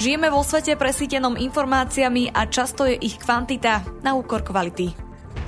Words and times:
Žijeme 0.00 0.32
vo 0.32 0.40
svete 0.40 0.80
presítenom 0.80 1.36
informáciami 1.36 2.32
a 2.32 2.48
často 2.48 2.88
je 2.88 2.96
ich 2.96 3.20
kvantita 3.20 3.84
na 4.00 4.16
úkor 4.16 4.40
kvality. 4.40 4.96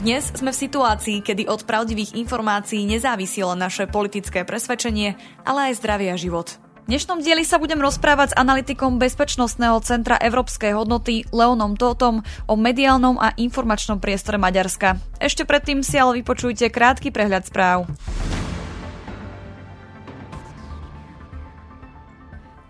Dnes 0.04 0.28
sme 0.28 0.52
v 0.52 0.60
situácii, 0.68 1.24
kedy 1.24 1.48
od 1.48 1.64
pravdivých 1.64 2.12
informácií 2.20 2.84
nezávisilo 2.84 3.56
naše 3.56 3.88
politické 3.88 4.44
presvedčenie, 4.44 5.16
ale 5.48 5.72
aj 5.72 5.80
zdravie 5.80 6.12
a 6.12 6.20
život. 6.20 6.60
V 6.84 6.92
dnešnom 6.92 7.24
dieli 7.24 7.48
sa 7.48 7.56
budem 7.56 7.80
rozprávať 7.80 8.36
s 8.36 8.38
analytikom 8.44 9.00
Bezpečnostného 9.00 9.80
centra 9.80 10.20
Európskej 10.20 10.76
hodnoty 10.76 11.24
Leonom 11.32 11.72
Totom 11.80 12.20
o 12.44 12.52
mediálnom 12.52 13.16
a 13.16 13.32
informačnom 13.40 14.04
priestore 14.04 14.36
Maďarska. 14.36 15.00
Ešte 15.16 15.48
predtým 15.48 15.80
si 15.80 15.96
ale 15.96 16.20
vypočujte 16.20 16.68
krátky 16.68 17.08
prehľad 17.08 17.48
správ. 17.48 17.88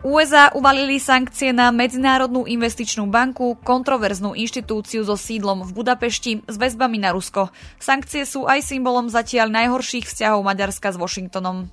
USA 0.03 0.51
uvalili 0.51 0.99
sankcie 0.99 1.55
na 1.55 1.71
Medzinárodnú 1.71 2.43
investičnú 2.43 3.07
banku, 3.07 3.55
kontroverznú 3.63 4.35
inštitúciu 4.35 5.07
so 5.07 5.15
sídlom 5.15 5.63
v 5.63 5.71
Budapešti 5.71 6.43
s 6.43 6.59
väzbami 6.59 6.99
na 6.99 7.15
Rusko. 7.15 7.55
Sankcie 7.79 8.27
sú 8.27 8.51
aj 8.51 8.67
symbolom 8.67 9.07
zatiaľ 9.07 9.55
najhorších 9.55 10.11
vzťahov 10.11 10.43
Maďarska 10.43 10.91
s 10.91 10.99
Washingtonom. 10.99 11.71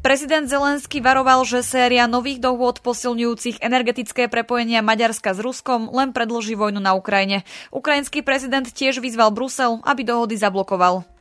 Prezident 0.00 0.48
Zelenský 0.48 1.04
varoval, 1.04 1.44
že 1.44 1.60
séria 1.60 2.08
nových 2.08 2.40
dohôd 2.40 2.80
posilňujúcich 2.80 3.60
energetické 3.60 4.32
prepojenia 4.32 4.80
Maďarska 4.80 5.36
s 5.36 5.40
Ruskom 5.44 5.92
len 5.92 6.16
predloží 6.16 6.56
vojnu 6.56 6.80
na 6.80 6.96
Ukrajine. 6.96 7.44
Ukrajinský 7.68 8.24
prezident 8.24 8.64
tiež 8.64 9.04
vyzval 9.04 9.28
Brusel, 9.28 9.84
aby 9.84 10.08
dohody 10.08 10.40
zablokoval. 10.40 11.15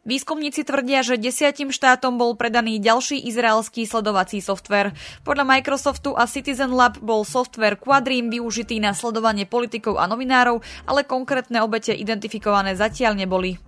Výskumníci 0.00 0.64
tvrdia, 0.64 1.04
že 1.04 1.20
desiatim 1.20 1.68
štátom 1.68 2.16
bol 2.16 2.32
predaný 2.32 2.80
ďalší 2.80 3.20
izraelský 3.28 3.84
sledovací 3.84 4.40
software. 4.40 4.96
Podľa 5.28 5.44
Microsoftu 5.44 6.16
a 6.16 6.24
Citizen 6.24 6.72
Lab 6.72 6.96
bol 7.04 7.20
software 7.28 7.76
Quadrim 7.76 8.32
využitý 8.32 8.80
na 8.80 8.96
sledovanie 8.96 9.44
politikov 9.44 10.00
a 10.00 10.08
novinárov, 10.08 10.64
ale 10.88 11.04
konkrétne 11.04 11.60
obete 11.60 11.92
identifikované 11.92 12.72
zatiaľ 12.80 13.12
neboli. 13.12 13.60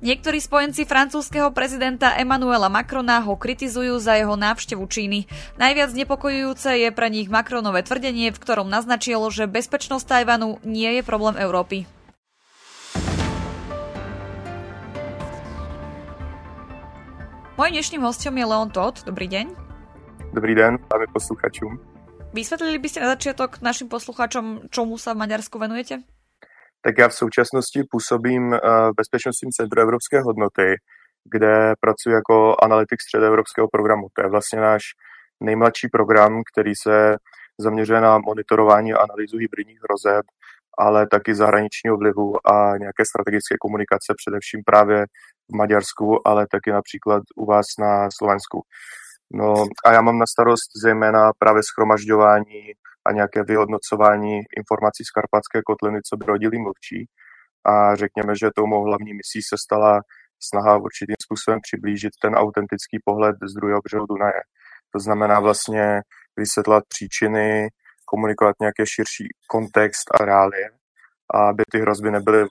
Niektorí 0.00 0.40
spojenci 0.40 0.84
francúzského 0.84 1.52
prezidenta 1.52 2.16
Emmanuela 2.16 2.72
Macrona 2.72 3.20
ho 3.20 3.36
kritizujú 3.36 4.00
za 4.00 4.16
jeho 4.16 4.32
návštevu 4.32 4.84
Číny. 4.88 5.28
Najviac 5.60 5.92
nepokojujúce 5.92 6.84
je 6.84 6.88
pre 6.92 7.08
nich 7.12 7.28
Macronové 7.28 7.84
tvrdenie, 7.84 8.32
v 8.32 8.40
ktorom 8.40 8.68
naznačilo, 8.68 9.28
že 9.28 9.48
bezpečnosť 9.48 10.04
Tajvanu 10.04 10.60
nie 10.64 11.00
je 11.00 11.02
problém 11.04 11.36
Európy. 11.36 11.84
Mojím 17.60 17.76
dnešným 17.76 18.02
hostom 18.08 18.32
je 18.40 18.44
Leon 18.48 18.70
Todd. 18.72 19.04
Dobrý 19.04 19.28
deň. 19.28 19.46
Dobrý 20.32 20.54
den, 20.54 20.78
dámy 20.92 21.04
posluchačům. 21.12 21.76
Vysvetlili 22.32 22.78
by 22.80 22.88
ste 22.88 23.04
na 23.04 23.12
začiatok 23.12 23.60
našim 23.60 23.84
posluchačom, 23.84 24.72
čomu 24.72 24.96
sa 24.96 25.12
v 25.12 25.20
Maďarsku 25.28 25.60
venujete? 25.60 26.00
Tak 26.80 26.98
já 26.98 27.08
v 27.08 27.14
současnosti 27.14 27.84
působím 27.90 28.54
eh, 28.54 28.58
v 28.90 28.96
Bezpečnostním 28.96 29.52
centru 29.52 29.80
Evropské 29.80 30.20
hodnoty, 30.20 30.80
kde 31.32 31.76
pracuji 31.80 32.10
jako 32.10 32.56
analytik 32.62 33.00
středoevropského 33.00 33.68
programu. 33.68 34.08
To 34.12 34.22
je 34.22 34.28
vlastně 34.28 34.60
náš 34.60 34.82
nejmladší 35.40 35.88
program, 35.92 36.40
který 36.52 36.72
se 36.74 37.16
zaměřuje 37.60 38.00
na 38.00 38.18
monitorování 38.18 38.92
a 38.92 39.04
analýzu 39.04 39.36
hybridních 39.36 39.80
hrozeb, 39.84 40.24
ale 40.78 41.06
taky 41.06 41.34
zahraničního 41.34 41.96
vlivu 41.96 42.48
a 42.52 42.76
nějaké 42.78 43.04
strategické 43.04 43.54
komunikace, 43.60 44.14
především 44.16 44.60
právě 44.66 45.06
v 45.52 45.56
Maďarsku, 45.56 46.28
ale 46.28 46.46
taky 46.52 46.72
například 46.72 47.22
u 47.36 47.46
vás 47.46 47.66
na 47.78 48.08
Slovensku. 48.18 48.62
No 49.32 49.54
a 49.86 49.92
já 49.92 50.00
mám 50.00 50.18
na 50.18 50.26
starost 50.26 50.70
zejména 50.84 51.30
právě 51.38 51.62
schromažďování 51.62 52.62
a 53.06 53.12
nějaké 53.12 53.42
vyhodnocování 53.42 54.34
informací 54.60 55.04
z 55.04 55.10
Karpatské 55.10 55.60
kotliny, 55.66 55.98
co 56.08 56.16
by 56.16 56.24
rodilý 56.26 56.58
mluvčí. 56.62 57.06
A 57.66 57.94
řekněme, 57.94 58.32
že 58.40 58.54
tou 58.56 58.66
mou 58.66 58.82
hlavní 58.84 59.12
misí 59.14 59.40
se 59.50 59.56
stala 59.64 60.00
snaha 60.48 60.76
určitým 60.76 61.16
způsobem 61.24 61.60
přiblížit 61.62 62.12
ten 62.22 62.34
autentický 62.34 62.96
pohled 63.04 63.36
z 63.50 63.54
druhého 63.54 63.80
břehu 63.84 64.06
Dunaje. 64.06 64.40
To 64.94 64.98
znamená 65.00 65.40
vlastně 65.40 66.00
vysvětlat 66.36 66.84
příčiny, 66.88 67.68
komunikovat 68.04 68.56
nějaký 68.60 68.82
širší 68.94 69.26
kontext 69.48 70.06
a 70.20 70.24
reálie, 70.24 70.70
aby 71.34 71.62
ty 71.72 71.78
hrozby 71.80 72.10
nebyly 72.10 72.46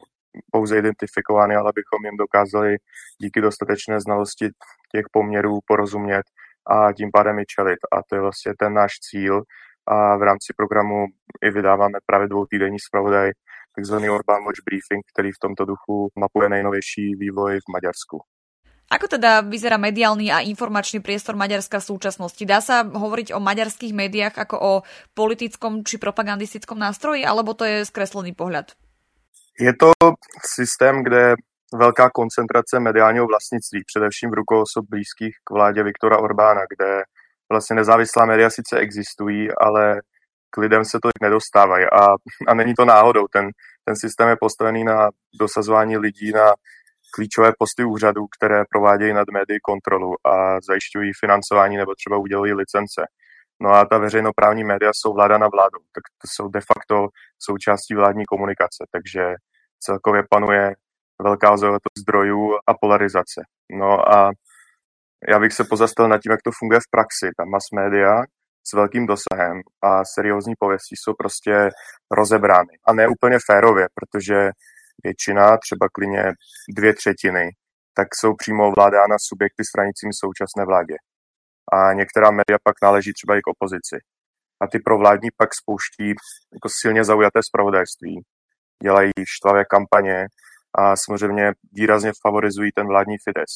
pouze 0.51 0.77
identifikovány, 0.77 1.55
ale 1.55 1.69
abychom 1.69 2.05
jim 2.05 2.17
dokázali 2.17 2.77
díky 3.21 3.41
dostatečné 3.41 3.99
znalosti 3.99 4.49
těch 4.91 5.05
poměrů 5.11 5.59
porozumět 5.65 6.23
a 6.67 6.93
tím 6.93 7.09
pádem 7.13 7.39
i 7.39 7.45
čelit. 7.45 7.79
A 7.91 8.03
to 8.09 8.15
je 8.15 8.21
vlastně 8.21 8.53
ten 8.59 8.73
náš 8.73 8.99
cíl. 8.99 9.43
A 9.87 10.17
v 10.17 10.21
rámci 10.21 10.53
programu 10.57 11.05
i 11.41 11.49
vydáváme 11.49 11.99
právě 12.05 12.27
dvoutýdenní 12.27 12.79
zpravodaj, 12.79 13.31
takzvaný 13.75 14.09
Orbán 14.09 14.43
Watch 14.45 14.61
Briefing, 14.65 15.03
který 15.13 15.31
v 15.31 15.41
tomto 15.41 15.65
duchu 15.65 16.09
mapuje 16.19 16.49
nejnovější 16.49 17.15
vývoj 17.15 17.59
v 17.59 17.71
Maďarsku. 17.73 18.21
Ako 18.89 19.05
teda 19.05 19.45
vyzerá 19.45 19.77
mediálny 19.77 20.33
a 20.33 20.41
informačný 20.41 21.05
priestor 21.05 21.37
Maďarska 21.37 21.77
v 21.77 21.89
súčasnosti? 21.93 22.41
Dá 22.41 22.57
sa 22.57 22.81
hovoriť 22.81 23.37
o 23.37 23.39
maďarských 23.39 23.93
médiách 23.93 24.33
ako 24.33 24.55
o 24.57 24.71
politickom 25.13 25.85
či 25.85 26.01
propagandistickom 26.01 26.73
nástroji, 26.73 27.21
alebo 27.21 27.53
to 27.53 27.69
je 27.69 27.85
skreslený 27.85 28.33
pohľad? 28.33 28.73
Je 29.59 29.73
to 29.73 29.91
systém, 30.55 31.03
kde 31.03 31.35
velká 31.75 32.09
koncentrace 32.09 32.79
mediálního 32.79 33.27
vlastnictví, 33.27 33.83
především 33.85 34.31
v 34.31 34.33
rukou 34.33 34.61
osob 34.61 34.85
blízkých 34.89 35.35
k 35.43 35.53
vládě 35.53 35.83
Viktora 35.83 36.17
Orbána, 36.17 36.61
kde 36.69 37.03
vlastně 37.51 37.75
nezávislá 37.75 38.25
média 38.25 38.49
sice 38.49 38.77
existují, 38.77 39.47
ale 39.61 40.01
k 40.49 40.57
lidem 40.57 40.85
se 40.85 40.99
to 41.03 41.09
nedostávají. 41.21 41.85
A, 41.85 42.07
a 42.47 42.53
není 42.53 42.73
to 42.73 42.85
náhodou. 42.85 43.27
Ten, 43.27 43.49
ten 43.85 43.95
systém 43.95 44.29
je 44.29 44.35
postavený 44.39 44.83
na 44.83 45.09
dosazování 45.39 45.97
lidí 45.97 46.31
na 46.31 46.53
klíčové 47.13 47.51
posty 47.59 47.83
úřadů, 47.83 48.27
které 48.37 48.63
provádějí 48.69 49.13
nad 49.13 49.27
médií 49.33 49.59
kontrolu 49.63 50.27
a 50.27 50.61
zajišťují 50.61 51.11
financování 51.19 51.77
nebo 51.77 51.95
třeba 51.95 52.17
udělují 52.17 52.53
licence. 52.53 53.01
No 53.61 53.69
a 53.69 53.85
ta 53.85 53.97
veřejnoprávní 53.97 54.63
média 54.63 54.91
jsou 54.93 55.13
vládána 55.13 55.47
vládou, 55.47 55.79
tak 55.95 56.03
to 56.21 56.27
jsou 56.33 56.47
de 56.47 56.59
facto 56.61 57.07
součástí 57.39 57.95
vládní 57.95 58.25
komunikace, 58.25 58.85
takže 58.91 59.35
celkově 59.79 60.23
panuje 60.29 60.75
velká 61.21 61.57
zajatost 61.57 61.99
zdrojů 61.99 62.57
a 62.67 62.73
polarizace. 62.73 63.41
No 63.71 64.15
a 64.15 64.31
já 65.29 65.39
bych 65.39 65.53
se 65.53 65.63
pozastavil 65.63 66.09
nad 66.09 66.21
tím, 66.21 66.31
jak 66.31 66.41
to 66.41 66.51
funguje 66.59 66.79
v 66.79 66.91
praxi. 66.91 67.27
Ta 67.37 67.45
mass 67.45 67.65
media 67.75 68.23
s 68.67 68.73
velkým 68.73 69.07
dosahem 69.07 69.61
a 69.83 70.05
seriózní 70.05 70.53
pověstí 70.59 70.95
jsou 70.95 71.13
prostě 71.13 71.69
rozebrány. 72.11 72.73
A 72.87 72.93
ne 72.93 73.07
úplně 73.07 73.37
férově, 73.45 73.87
protože 73.95 74.51
většina, 75.03 75.57
třeba 75.57 75.87
klidně 75.93 76.23
dvě 76.77 76.93
třetiny, 76.93 77.51
tak 77.93 78.07
jsou 78.15 78.35
přímo 78.35 78.67
ovládána 78.67 79.15
subjekty 79.19 79.65
stranicími 79.65 80.13
současné 80.13 80.65
vládě. 80.65 80.95
A 81.73 81.93
některá 81.93 82.31
média 82.31 82.57
pak 82.63 82.75
náleží 82.83 83.11
třeba 83.13 83.37
i 83.37 83.41
k 83.41 83.47
opozici. 83.47 83.97
A 84.61 84.67
ty 84.67 84.79
provládní 84.79 85.29
pak 85.37 85.49
spouští 85.61 86.07
jako 86.53 86.67
silně 86.69 87.03
zaujaté 87.03 87.39
zpravodajství, 87.43 88.21
dělají 88.83 89.11
štvavé 89.37 89.65
kampaně 89.65 90.25
a 90.77 90.95
samozřejmě 90.95 91.51
výrazně 91.73 92.11
favorizují 92.23 92.71
ten 92.75 92.87
vládní 92.87 93.15
Fides. 93.23 93.53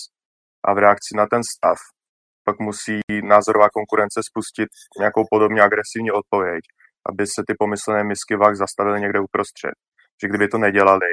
A 0.65 0.73
v 0.73 0.77
reakci 0.77 1.11
na 1.17 1.25
ten 1.27 1.41
stav 1.43 1.77
pak 2.45 2.59
musí 2.59 2.99
názorová 3.23 3.67
konkurence 3.69 4.19
spustit 4.29 4.69
nějakou 4.99 5.23
podobně 5.31 5.61
agresivní 5.61 6.11
odpověď, 6.11 6.63
aby 7.09 7.27
se 7.27 7.41
ty 7.47 7.53
pomyslené 7.59 8.03
misky 8.03 8.35
vah 8.35 8.55
zastavily 8.55 9.01
někde 9.01 9.19
uprostřed. 9.19 9.75
Že 10.21 10.27
kdyby 10.27 10.47
to 10.47 10.57
nedělali, 10.57 11.07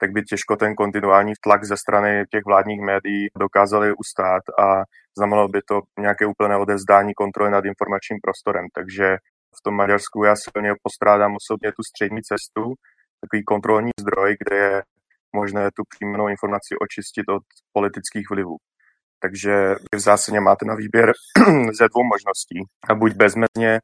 tak 0.00 0.10
by 0.12 0.22
těžko 0.22 0.56
ten 0.56 0.74
kontinuální 0.74 1.32
tlak 1.44 1.64
ze 1.64 1.76
strany 1.76 2.24
těch 2.30 2.44
vládních 2.46 2.80
médií 2.80 3.28
dokázali 3.38 3.94
ustát 4.02 4.42
a 4.64 4.82
znamenalo 5.18 5.48
by 5.48 5.60
to 5.68 5.80
nějaké 5.98 6.26
úplné 6.26 6.56
odevzdání 6.56 7.14
kontroly 7.14 7.50
nad 7.50 7.64
informačním 7.64 8.18
prostorem. 8.22 8.66
Takže 8.74 9.16
v 9.58 9.62
tom 9.64 9.74
Maďarsku 9.74 10.24
já 10.24 10.34
silně 10.36 10.70
postrádám 10.82 11.36
osobně 11.40 11.72
tu 11.72 11.82
střední 11.82 12.22
cestu, 12.22 12.74
takový 13.24 13.44
kontrolní 13.44 13.90
zdroj, 14.00 14.36
kde 14.40 14.56
je 14.56 14.82
možné 15.36 15.70
tu 15.76 15.82
příjmenou 15.88 16.28
informaci 16.28 16.72
očistit 16.84 17.28
od 17.28 17.42
politických 17.72 18.26
vlivů. 18.30 18.56
Takže 19.22 19.54
vy 19.92 19.96
v 19.98 20.06
zásadě 20.10 20.40
máte 20.40 20.64
na 20.66 20.74
výběr 20.74 21.12
ze 21.78 21.88
dvou 21.88 22.04
možností. 22.14 22.58
A 22.90 22.94
buď 22.94 23.12
bezmezně 23.14 23.80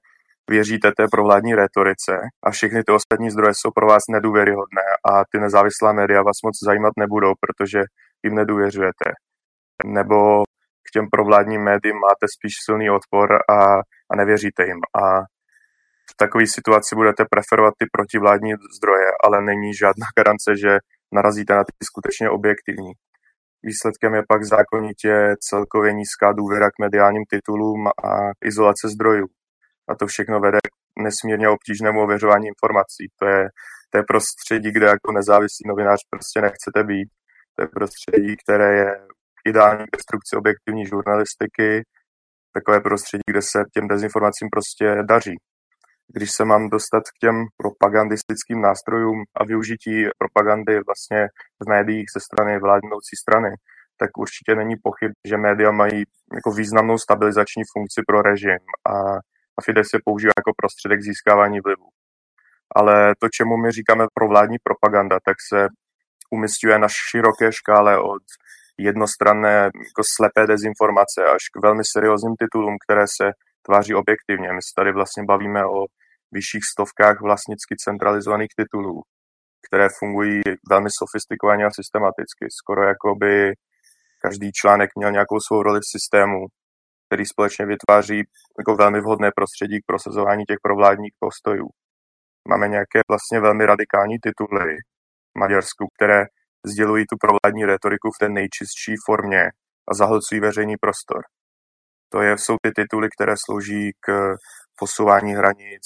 věříte 0.51 0.93
té 0.97 1.05
provládní 1.11 1.55
retorice 1.55 2.13
a 2.47 2.51
všechny 2.51 2.83
ty 2.85 2.93
ostatní 2.93 3.31
zdroje 3.31 3.53
jsou 3.55 3.71
pro 3.71 3.87
vás 3.87 4.03
nedůvěryhodné 4.11 4.87
a 5.11 5.23
ty 5.33 5.41
nezávislá 5.41 5.93
média 5.93 6.23
vás 6.23 6.39
moc 6.45 6.55
zajímat 6.65 6.93
nebudou, 6.99 7.33
protože 7.41 7.81
jim 8.25 8.35
nedůvěřujete. 8.35 9.09
Nebo 9.87 10.43
k 10.89 10.91
těm 10.93 11.07
provládním 11.11 11.63
médiím 11.63 11.97
máte 11.97 12.25
spíš 12.37 12.53
silný 12.65 12.91
odpor 12.91 13.29
a, 13.51 13.59
a 14.11 14.17
nevěříte 14.17 14.67
jim. 14.67 14.81
A 15.05 15.05
v 16.11 16.17
takové 16.17 16.47
situaci 16.47 16.95
budete 16.95 17.25
preferovat 17.31 17.75
ty 17.79 17.87
protivládní 17.93 18.53
zdroje, 18.77 19.09
ale 19.25 19.43
není 19.43 19.75
žádná 19.75 20.07
garance, 20.19 20.57
že 20.63 20.79
narazíte 21.13 21.55
na 21.55 21.65
ty 21.65 21.73
skutečně 21.91 22.31
objektivní. 22.31 22.93
Výsledkem 23.63 24.15
je 24.15 24.23
pak 24.29 24.45
zákonitě 24.45 25.35
celkově 25.41 25.93
nízká 25.93 26.33
důvěra 26.33 26.69
k 26.71 26.81
mediálním 26.81 27.25
titulům 27.31 27.89
a 27.89 28.11
izolace 28.45 28.89
zdrojů. 28.89 29.27
a 29.89 29.95
to 29.95 30.07
všechno 30.07 30.41
vede 30.41 30.59
k 30.65 31.03
nesmírně 31.03 31.49
obtížnému 31.49 32.03
ověřování 32.03 32.47
informací. 32.47 33.05
To 33.19 33.27
je, 33.27 33.49
to 33.91 33.99
je 33.99 34.03
prostředí, 34.09 34.71
kde 34.73 34.87
jako 34.87 35.13
nezávislý 35.13 35.63
novinář 35.67 36.01
prostě 36.11 36.41
nechcete 36.41 36.85
být. 36.85 37.09
To 37.55 37.63
je 37.63 37.69
prostředí, 37.69 38.37
které 38.43 38.77
je 38.77 39.07
ideální 39.49 39.85
k 39.87 39.97
destrukci 39.97 40.37
objektivní 40.37 40.87
žurnalistiky, 40.87 41.83
takové 42.53 42.81
prostředí, 42.81 43.23
kde 43.31 43.43
se 43.43 43.59
těm 43.75 43.89
dezinformacím 43.89 44.49
prostě 44.53 44.87
daří. 45.03 45.37
Když 46.15 46.31
se 46.31 46.45
mám 46.45 46.69
dostat 46.69 47.03
k 47.09 47.19
těm 47.21 47.47
propagandistickým 47.57 48.61
nástrojům 48.61 49.25
a 49.35 49.45
využití 49.45 50.05
propagandy 50.19 50.81
vlastně 50.87 51.29
v 51.63 51.69
médiích 51.69 52.07
ze 52.15 52.21
strany 52.21 52.61
vládnoucí 52.61 53.17
strany, 53.17 53.51
tak 54.01 54.11
určitě 54.19 54.55
není 54.55 54.77
pochyb, 54.83 55.13
že 55.29 55.37
média 55.37 55.71
mají 55.73 56.05
jako 56.35 56.51
významnou 56.51 56.99
stabilizační 56.99 57.63
funkci 57.73 58.01
pro 58.07 58.23
režim 58.23 58.63
a, 58.87 58.95
a 59.57 59.63
Fidesz 59.65 59.93
je 59.95 60.01
používá 60.05 60.33
jako 60.39 60.53
prostředek 60.57 61.01
získávání 61.03 61.61
vlivu. 61.61 61.89
Ale 62.77 63.15
to, 63.21 63.29
čemu 63.37 63.57
my 63.57 63.73
říkáme 63.73 64.07
provládní 64.15 64.57
propaganda, 64.63 65.19
tak 65.25 65.37
se 65.49 65.69
umistuje 66.31 66.79
na 66.79 66.89
široké 66.89 67.53
škále 67.53 67.99
od 67.99 68.23
jednostranné 68.79 69.57
jako 69.65 70.03
slepé 70.17 70.47
dezinformace 70.47 71.25
až 71.35 71.43
k 71.53 71.63
velmi 71.63 71.83
seriózním 71.85 72.35
titulům, 72.37 72.77
které 72.85 73.05
se 73.17 73.27
tváří 73.67 73.95
objektivně. 73.95 74.49
My 74.53 74.63
se 74.63 74.73
tady 74.77 74.93
vlastně 74.93 75.23
bavíme 75.25 75.65
o 75.65 75.79
vyšších 76.33 76.65
stovkách 76.73 77.21
vlastnicky 77.21 77.75
centralizovaných 77.85 78.53
titulů, 78.57 79.03
které 79.67 79.89
fungují 79.99 80.41
velmi 80.71 80.89
sofistikovaně 81.01 81.65
a 81.65 81.71
systematicky. 81.71 82.45
Skoro 82.61 82.83
jako 82.83 83.15
by 83.15 83.53
každý 84.23 84.53
článek 84.53 84.91
měl 84.97 85.11
nějakou 85.13 85.41
svou 85.41 85.63
roli 85.63 85.81
v 85.81 85.91
systému, 85.97 86.47
který 87.07 87.27
společně 87.27 87.67
vytváří 87.67 88.19
jako 88.59 88.77
velmi 88.77 89.01
vhodné 89.01 89.31
prostředí 89.37 89.81
k 89.81 89.87
prosazování 89.87 90.45
těch 90.45 90.61
provládních 90.63 91.15
postojů. 91.19 91.69
Máme 92.49 92.69
nějaké 92.69 93.01
vlastně 93.11 93.41
velmi 93.41 93.67
radikální 93.67 94.19
tituly 94.23 94.77
v 95.35 95.39
Maďarsku, 95.39 95.87
které 95.97 96.25
sdělují 96.67 97.05
tu 97.11 97.17
provládní 97.21 97.65
retoriku 97.65 98.09
v 98.11 98.19
té 98.21 98.29
nejčistší 98.29 98.95
formě 99.07 99.43
a 99.91 99.95
zahlcují 99.95 100.41
veřejný 100.41 100.77
prostor. 100.81 101.23
To 102.09 102.23
je, 102.23 102.39
jsou 102.39 102.57
ty 102.63 102.71
tituly, 102.73 103.09
které 103.17 103.35
slouží 103.45 103.93
k 104.01 104.35
posouvání 104.79 105.33
hranic 105.35 105.85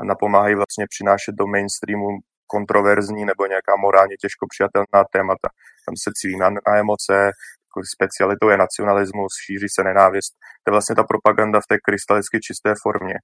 a 0.00 0.04
napomáhají 0.04 0.54
vlastně 0.54 0.86
přinášet 0.88 1.34
do 1.38 1.46
mainstreamu 1.46 2.08
kontroverzní 2.46 3.24
nebo 3.24 3.46
nějaká 3.46 3.76
morálně 3.76 4.16
těžko 4.20 4.46
přijatelná 4.52 5.00
témata. 5.12 5.48
Tam 5.86 5.94
se 6.02 6.10
cílí 6.18 6.36
na, 6.38 6.50
na 6.50 6.72
emoce, 6.82 7.14
jako 7.66 7.78
specialitou 7.96 8.48
je 8.48 8.56
nacionalismus, 8.56 9.32
šíří 9.46 9.68
se 9.76 9.82
nenávist. 9.84 10.32
To 10.62 10.70
je 10.70 10.72
vlastně 10.72 10.96
ta 10.96 11.04
propaganda 11.12 11.60
v 11.60 11.68
té 11.70 11.76
krystalicky 11.86 12.40
čisté 12.40 12.70
formě. 12.82 13.14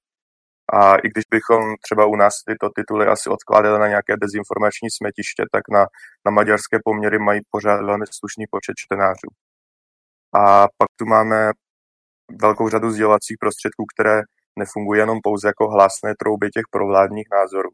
A 0.73 0.97
i 0.97 1.07
když 1.13 1.25
bychom 1.31 1.63
třeba 1.85 2.07
u 2.07 2.17
nás 2.17 2.35
tyto 2.49 2.67
tituly 2.77 3.07
asi 3.07 3.31
odkládali 3.31 3.79
na 3.79 3.89
nějaké 3.89 4.15
dezinformační 4.17 4.89
smetiště, 4.91 5.43
tak 5.53 5.63
na, 5.77 5.83
na 6.27 6.31
maďarské 6.39 6.77
poměry 6.85 7.19
mají 7.19 7.41
pořád 7.51 7.81
velmi 7.91 8.07
slušný 8.19 8.45
počet 8.51 8.75
čtenářů. 8.77 9.29
A 10.35 10.43
pak 10.79 10.89
tu 10.99 11.07
máme 11.07 11.51
velkou 12.43 12.69
řadu 12.69 12.91
sdělovacích 12.91 13.37
prostředků, 13.41 13.85
které 13.95 14.21
nefungují 14.59 15.01
jenom 15.01 15.19
pouze 15.23 15.49
jako 15.49 15.69
hlasné 15.69 16.15
trouby 16.19 16.51
těch 16.51 16.65
provládních 16.71 17.29
názorů. 17.33 17.71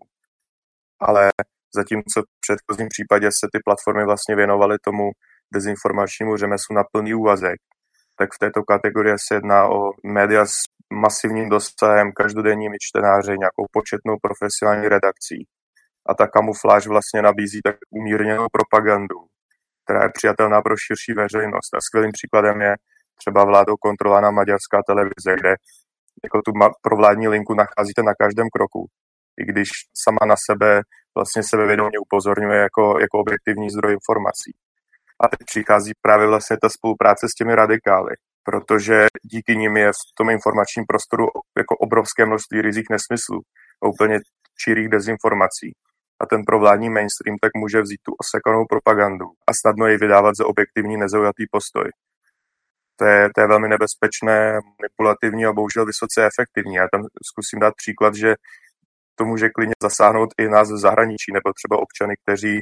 Ale 1.00 1.30
zatímco 1.74 2.22
v 2.22 2.40
předchozím 2.40 2.88
případě 2.88 3.28
se 3.30 3.46
ty 3.52 3.58
platformy 3.64 4.04
vlastně 4.04 4.36
věnovaly 4.36 4.76
tomu 4.84 5.10
dezinformačnímu 5.54 6.36
řemeslu 6.36 6.76
na 6.76 6.84
plný 6.92 7.14
úvazek, 7.14 7.58
tak 8.18 8.28
v 8.34 8.38
této 8.38 8.62
kategorii 8.62 9.14
se 9.18 9.34
jedná 9.34 9.68
o 9.68 9.90
média 10.04 10.46
s 10.46 10.56
masivním 10.92 11.48
dosahem, 11.48 12.12
každodenními 12.12 12.76
čtenáři, 12.80 13.30
nějakou 13.30 13.64
početnou 13.72 14.16
profesionální 14.22 14.88
redakcí. 14.88 15.38
A 16.08 16.14
ta 16.14 16.26
kamufláž 16.26 16.86
vlastně 16.86 17.22
nabízí 17.22 17.60
tak 17.64 17.76
umírněnou 17.90 18.46
propagandu, 18.52 19.18
která 19.84 20.02
je 20.02 20.10
přijatelná 20.14 20.62
pro 20.62 20.74
širší 20.76 21.12
veřejnost. 21.22 21.74
A 21.74 21.80
skvělým 21.80 22.12
příkladem 22.12 22.60
je 22.60 22.74
třeba 23.20 23.44
vládou 23.44 23.76
kontrolovaná 23.76 24.30
maďarská 24.30 24.78
televize, 24.86 25.32
kde 25.40 25.52
jako 26.24 26.42
tu 26.42 26.52
provládní 26.82 27.28
linku 27.28 27.54
nacházíte 27.54 28.02
na 28.02 28.14
každém 28.14 28.48
kroku, 28.54 28.86
i 29.40 29.44
když 29.44 29.68
sama 30.04 30.24
na 30.26 30.34
sebe 30.50 30.82
vlastně 31.16 31.42
sebevědomě 31.42 31.98
upozorňuje 31.98 32.58
jako, 32.58 32.98
jako 33.00 33.18
objektivní 33.18 33.70
zdroj 33.70 33.92
informací. 33.92 34.52
A 35.22 35.28
teď 35.28 35.40
přichází 35.46 35.92
právě 36.02 36.26
vlastně 36.26 36.56
ta 36.62 36.68
spolupráce 36.68 37.26
s 37.28 37.34
těmi 37.34 37.54
radikály, 37.54 38.14
protože 38.44 39.06
díky 39.32 39.56
nim 39.56 39.76
je 39.76 39.90
v 39.92 40.14
tom 40.18 40.30
informačním 40.30 40.84
prostoru 40.88 41.26
jako 41.58 41.76
obrovské 41.76 42.26
množství 42.26 42.62
rizích 42.62 42.88
nesmyslů 42.90 43.40
a 43.82 43.88
úplně 43.88 44.18
čirých 44.64 44.88
dezinformací. 44.88 45.68
A 46.20 46.26
ten 46.26 46.40
provládní 46.44 46.90
mainstream 46.90 47.36
tak 47.42 47.52
může 47.56 47.80
vzít 47.82 48.00
tu 48.02 48.12
osekanou 48.22 48.64
propagandu 48.68 49.26
a 49.48 49.50
snadno 49.60 49.86
ji 49.86 49.96
vydávat 49.96 50.36
za 50.36 50.46
objektivní 50.46 50.96
nezaujatý 50.96 51.44
postoj. 51.50 51.88
To 53.00 53.06
je, 53.06 53.30
to 53.34 53.40
je 53.40 53.46
velmi 53.46 53.68
nebezpečné, 53.68 54.58
manipulativní 54.80 55.46
a 55.46 55.52
bohužel 55.52 55.86
vysoce 55.86 56.28
efektivní. 56.30 56.74
Já 56.74 56.88
tam 56.92 57.02
zkusím 57.30 57.60
dát 57.60 57.74
příklad, 57.76 58.14
že 58.14 58.34
to 59.14 59.24
může 59.24 59.48
klidně 59.48 59.74
zasáhnout 59.82 60.28
i 60.38 60.48
nás 60.48 60.72
v 60.72 60.76
zahraničí, 60.76 61.32
nebo 61.32 61.52
třeba 61.52 61.82
občany, 61.82 62.14
kteří 62.22 62.60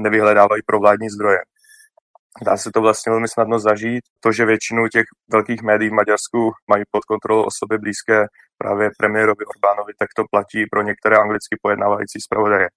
nevyhledávají 0.00 0.62
provládní 0.66 1.08
zdroje. 1.10 1.38
Dá 2.42 2.56
se 2.56 2.70
to 2.74 2.80
vlastně 2.80 3.10
velmi 3.10 3.28
snadno 3.28 3.58
zažít. 3.58 4.04
To, 4.20 4.32
že 4.32 4.44
většinu 4.44 4.88
těch 4.88 5.06
velkých 5.32 5.62
médií 5.62 5.90
v 5.90 5.98
Maďarsku 6.00 6.52
mají 6.70 6.82
pod 6.90 7.04
kontrolou 7.04 7.42
osoby 7.42 7.78
blízké 7.78 8.26
právě 8.58 8.90
premiérovi 8.98 9.44
Orbánovi, 9.52 9.92
tak 9.98 10.08
to 10.16 10.24
platí 10.30 10.66
pro 10.70 10.82
některé 10.82 11.16
anglicky 11.16 11.56
pojednávající 11.62 12.20
zpravodaje, 12.20 12.68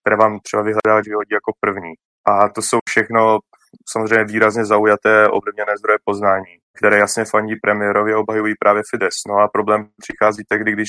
které 0.00 0.16
vám 0.16 0.40
třeba 0.40 0.62
vyhledávač 0.62 1.04
vyhodí 1.08 1.32
jako 1.32 1.52
první. 1.60 1.92
A 2.24 2.48
to 2.48 2.62
jsou 2.62 2.78
všechno 2.88 3.38
samozřejmě 3.88 4.24
výrazně 4.24 4.64
zaujaté 4.64 5.28
ovlivněné 5.28 5.76
zdroje 5.78 5.98
poznání, 6.04 6.58
které 6.78 6.98
jasně 6.98 7.24
fandí 7.24 7.54
premiérovi 7.62 8.12
a 8.12 8.18
obhajují 8.18 8.54
právě 8.60 8.82
Fides. 8.90 9.14
No 9.28 9.34
a 9.34 9.48
problém 9.48 9.88
přichází 9.98 10.42
tehdy, 10.48 10.72
když 10.72 10.88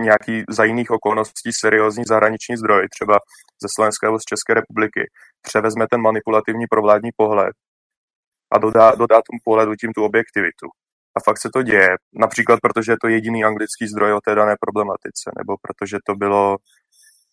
nějaký 0.00 0.44
za 0.48 0.64
jiných 0.64 0.90
okolností 0.90 1.50
seriózní 1.60 2.04
zahraniční 2.04 2.56
zdroj, 2.56 2.88
třeba 2.88 3.14
ze 3.62 3.68
Slovenské 3.74 4.06
nebo 4.06 4.18
z 4.18 4.28
České 4.32 4.54
republiky, 4.54 5.10
převezme 5.42 5.86
ten 5.90 6.00
manipulativní 6.00 6.66
provládní 6.70 7.10
pohled 7.16 7.54
a 8.52 8.58
dodá, 8.58 8.90
dodá 8.90 9.16
tomu 9.16 9.38
pohledu 9.44 9.74
tím 9.74 9.92
tu 9.92 10.04
objektivitu. 10.04 10.66
A 11.16 11.20
fakt 11.24 11.40
se 11.40 11.48
to 11.54 11.62
děje, 11.62 11.88
například 12.14 12.60
protože 12.62 12.92
je 12.92 12.96
to 13.02 13.08
jediný 13.08 13.44
anglický 13.44 13.86
zdroj 13.86 14.12
o 14.12 14.20
té 14.24 14.34
dané 14.34 14.54
problematice, 14.60 15.30
nebo 15.38 15.56
protože 15.62 15.96
to 16.06 16.14
bylo 16.14 16.56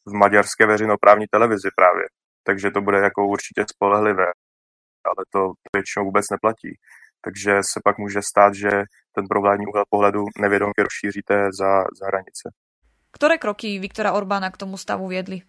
v 0.06 0.14
maďarské 0.14 0.66
veřejnoprávní 0.66 1.26
televizi 1.32 1.70
právě. 1.76 2.06
Takže 2.44 2.72
to 2.72 2.82
bude 2.82 2.98
jako 2.98 3.28
určitě 3.28 3.66
spolehlivé, 3.76 4.26
ale 5.12 5.26
to 5.34 5.40
většinou 5.76 6.06
vůbec 6.06 6.26
neplatí. 6.32 6.72
Takže 7.22 7.52
se 7.72 7.80
pak 7.84 7.98
může 7.98 8.22
stát, 8.22 8.54
že 8.54 8.70
ten 9.16 9.28
provládní 9.30 9.66
úhel 9.68 9.84
pohledu 9.90 10.22
nevědomě 10.40 10.80
rozšíříte 10.88 11.36
za, 11.60 11.72
za 12.00 12.06
hranice. 12.08 12.46
Které 13.12 13.38
kroky 13.38 13.80
Viktora 13.80 14.14
Orbána 14.14 14.52
k 14.52 14.58
tomu 14.58 14.78
stavu 14.78 15.08
vědly? 15.08 15.42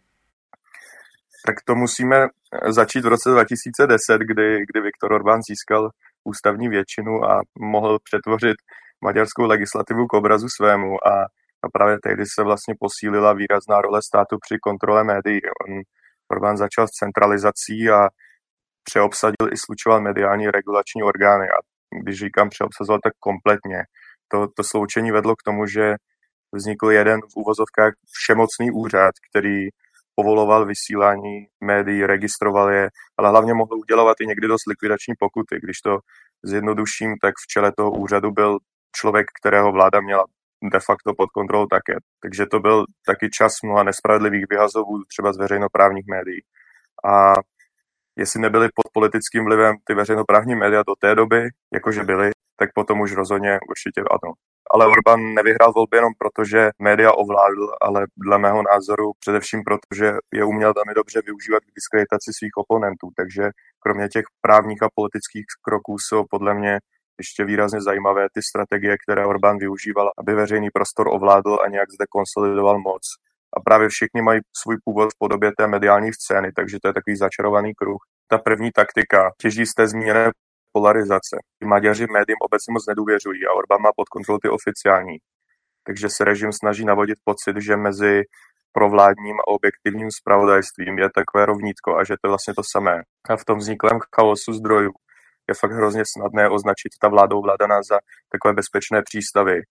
Tak 1.46 1.56
to 1.64 1.74
musíme 1.74 2.26
začít 2.68 3.04
v 3.04 3.06
roce 3.06 3.30
2010, 3.30 4.18
kdy, 4.18 4.58
kdy 4.68 4.80
Viktor 4.80 5.12
Orbán 5.12 5.40
získal 5.42 5.90
ústavní 6.24 6.68
většinu 6.68 7.24
a 7.24 7.40
mohl 7.58 7.98
přetvořit 8.04 8.56
maďarskou 9.00 9.42
legislativu 9.46 10.06
k 10.06 10.12
obrazu 10.12 10.46
svému 10.56 11.06
a, 11.08 11.22
a 11.62 11.68
právě 11.72 11.96
tehdy 12.02 12.24
se 12.34 12.42
vlastně 12.42 12.74
posílila 12.80 13.32
výrazná 13.32 13.80
role 13.80 14.00
státu 14.02 14.36
při 14.40 14.58
kontrole 14.58 15.04
médií. 15.04 15.40
On 15.68 15.80
Orbán 16.30 16.56
začal 16.56 16.86
s 16.88 16.90
centralizací 16.90 17.90
a 17.90 18.08
přeobsadil 18.90 19.46
i 19.52 19.56
slučoval 19.64 20.00
mediální 20.00 20.46
regulační 20.46 21.02
orgány. 21.02 21.46
A 21.48 21.56
když 22.02 22.18
říkám 22.18 22.48
přeobsazoval, 22.48 23.00
tak 23.04 23.12
kompletně. 23.20 23.80
To, 24.32 24.48
to 24.56 24.62
sloučení 24.64 25.10
vedlo 25.12 25.36
k 25.36 25.42
tomu, 25.48 25.66
že 25.66 25.94
vznikl 26.54 26.90
jeden 26.90 27.20
v 27.20 27.36
úvozovkách 27.36 27.92
všemocný 28.18 28.70
úřad, 28.70 29.14
který 29.28 29.68
povoloval 30.14 30.66
vysílání 30.66 31.46
médií, 31.64 32.06
registroval 32.06 32.70
je, 32.70 32.88
ale 33.18 33.28
hlavně 33.30 33.54
mohl 33.54 33.74
udělovat 33.78 34.16
i 34.20 34.26
někdy 34.26 34.48
dost 34.48 34.66
likvidační 34.66 35.14
pokuty. 35.18 35.58
Když 35.62 35.80
to 35.80 35.98
zjednoduším, 36.44 37.10
tak 37.22 37.34
v 37.44 37.46
čele 37.52 37.72
toho 37.76 37.90
úřadu 37.90 38.30
byl 38.30 38.58
člověk, 38.96 39.26
kterého 39.40 39.72
vláda 39.72 40.00
měla 40.00 40.24
de 40.72 40.80
facto 40.80 41.14
pod 41.14 41.30
kontrolou 41.30 41.66
také. 41.66 41.96
Takže 42.22 42.46
to 42.46 42.60
byl 42.60 42.84
taky 43.06 43.30
čas 43.30 43.52
mnoha 43.64 43.82
nespravedlivých 43.82 44.44
vyhazovů 44.50 45.04
třeba 45.12 45.32
z 45.32 45.38
veřejnoprávních 45.38 46.06
médií. 46.10 46.40
A 47.04 47.32
jestli 48.18 48.40
nebyly 48.40 48.68
pod 48.74 48.92
politickým 48.92 49.44
vlivem 49.44 49.76
ty 49.84 49.94
veřejnoprávní 49.94 50.54
média 50.54 50.82
do 50.86 50.94
té 51.00 51.14
doby, 51.14 51.48
jakože 51.74 52.04
byly, 52.04 52.30
tak 52.56 52.70
potom 52.74 53.00
už 53.00 53.12
rozhodně 53.12 53.58
určitě 53.70 54.00
ano. 54.00 54.32
Ale 54.70 54.86
Orbán 54.86 55.34
nevyhrál 55.34 55.72
volby 55.72 55.96
jenom 55.96 56.12
proto, 56.18 56.44
že 56.44 56.70
média 56.82 57.12
ovládl, 57.12 57.66
ale 57.80 58.06
dle 58.16 58.38
mého 58.38 58.62
názoru 58.62 59.12
především 59.20 59.62
proto, 59.64 59.86
že 59.94 60.12
je 60.34 60.44
uměl 60.44 60.72
velmi 60.74 60.94
dobře 60.94 61.22
využívat 61.26 61.62
k 61.64 61.74
diskreditaci 61.76 62.30
svých 62.38 62.56
oponentů. 62.56 63.06
Takže 63.16 63.50
kromě 63.80 64.08
těch 64.08 64.24
právních 64.40 64.82
a 64.82 64.88
politických 64.94 65.46
kroků 65.62 65.96
jsou 65.98 66.24
podle 66.30 66.54
mě 66.54 66.78
ještě 67.18 67.44
výrazně 67.44 67.80
zajímavé 67.80 68.26
ty 68.34 68.42
strategie, 68.42 68.96
které 69.04 69.26
Orbán 69.26 69.58
využíval, 69.58 70.10
aby 70.18 70.34
veřejný 70.34 70.68
prostor 70.74 71.08
ovládl 71.08 71.58
a 71.64 71.68
nějak 71.68 71.90
zde 71.90 72.04
konsolidoval 72.10 72.78
moc. 72.78 73.02
A 73.56 73.60
právě 73.60 73.88
všichni 73.88 74.22
mají 74.22 74.40
svůj 74.56 74.76
původ 74.84 75.08
v 75.12 75.18
podobě 75.18 75.52
té 75.58 75.66
mediální 75.66 76.12
scény, 76.12 76.52
takže 76.56 76.78
to 76.82 76.88
je 76.88 76.94
takový 76.94 77.16
začarovaný 77.16 77.74
kruh. 77.74 77.98
Ta 78.28 78.38
první 78.38 78.70
taktika 78.72 79.30
těží 79.40 79.66
z 79.66 79.74
té 79.74 79.88
zmíněné 79.88 80.30
polarizace. 80.72 81.36
Maďaři 81.64 82.06
médiím 82.06 82.36
obecně 82.40 82.72
moc 82.72 82.86
nedůvěřují 82.86 83.46
a 83.46 83.52
Orbán 83.52 83.80
má 83.82 83.90
pod 83.96 84.08
kontrolou 84.08 84.38
ty 84.38 84.48
oficiální. 84.48 85.16
Takže 85.86 86.08
se 86.08 86.24
režim 86.24 86.52
snaží 86.52 86.84
navodit 86.84 87.18
pocit, 87.24 87.56
že 87.56 87.76
mezi 87.76 88.22
provládním 88.72 89.36
a 89.40 89.48
objektivním 89.48 90.10
spravodajstvím 90.10 90.98
je 90.98 91.08
takové 91.14 91.46
rovnítko 91.46 91.96
a 91.96 92.04
že 92.04 92.14
to 92.20 92.26
je 92.26 92.28
vlastně 92.28 92.54
to 92.54 92.62
samé. 92.72 93.02
A 93.28 93.36
v 93.36 93.44
tom 93.44 93.58
vzniklém 93.58 93.98
chaosu 94.16 94.52
zdrojů 94.52 94.92
je 95.48 95.54
fakt 95.60 95.72
hrozně 95.72 96.04
snadné 96.06 96.48
označit 96.48 96.92
ta 97.00 97.08
vládou 97.08 97.42
vládaná 97.42 97.82
za 97.82 97.98
takové 98.32 98.54
bezpečné 98.54 99.02
přístavy. 99.02 99.62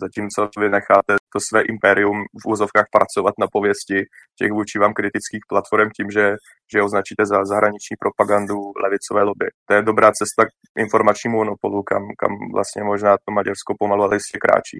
Zatímco 0.00 0.48
vy 0.58 0.68
necháte 0.68 1.16
to 1.34 1.40
své 1.48 1.62
impérium 1.62 2.18
v 2.42 2.48
úzovkách 2.52 2.86
pracovat 2.96 3.34
na 3.38 3.46
pověsti 3.52 3.98
těch 4.38 4.52
vůči 4.52 4.78
vám 4.78 4.94
kritických 4.94 5.44
platform 5.48 5.88
tím, 5.96 6.10
že, 6.10 6.36
že 6.72 6.82
označíte 6.82 7.26
za 7.26 7.44
zahraniční 7.44 7.94
propagandu 8.04 8.56
levicové 8.84 9.22
lobby. 9.22 9.48
To 9.66 9.74
je 9.74 9.82
dobrá 9.82 10.12
cesta 10.12 10.44
k 10.44 10.50
informačnímu 10.78 11.36
monopolu, 11.36 11.82
kam, 11.82 12.02
kam 12.18 12.32
vlastně 12.54 12.82
možná 12.82 13.16
to 13.24 13.32
Maďarsko 13.32 13.74
pomalu 13.78 14.02
ale 14.02 14.16
jistě 14.16 14.38
kráčí. 14.38 14.78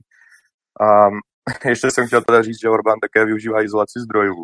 A 0.86 1.08
ještě 1.68 1.90
jsem 1.90 2.06
chtěl 2.06 2.22
teda 2.22 2.42
říct, 2.42 2.60
že 2.62 2.68
Orbán 2.68 2.98
také 3.00 3.24
využívá 3.24 3.62
izolaci 3.62 3.98
zdrojů. 4.00 4.38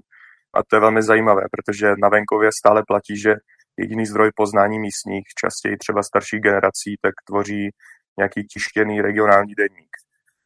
A 0.55 0.59
to 0.63 0.77
je 0.77 0.81
velmi 0.81 1.03
zajímavé, 1.03 1.43
protože 1.53 1.87
na 2.03 2.09
venkově 2.09 2.51
stále 2.61 2.83
platí, 2.87 3.19
že 3.19 3.35
jediný 3.79 4.07
zdroj 4.07 4.31
poznání 4.37 4.79
místních, 4.79 5.25
častěji 5.41 5.77
třeba 5.77 6.03
starších 6.03 6.41
generací, 6.41 6.97
tak 7.03 7.15
tvoří 7.29 7.71
nějaký 8.19 8.45
tištěný 8.53 9.01
regionální 9.01 9.55
denník. 9.55 9.93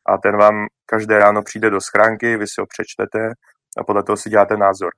A 0.06 0.18
ten 0.18 0.36
vám 0.36 0.66
každé 0.86 1.18
ráno 1.18 1.42
přijde 1.42 1.70
do 1.70 1.80
schránky, 1.80 2.36
vy 2.36 2.46
si 2.46 2.60
ho 2.60 2.66
přečtete 2.66 3.18
a 3.78 3.84
podle 3.84 4.02
toho 4.02 4.16
si 4.16 4.30
děláte 4.30 4.56
názor. 4.56 4.92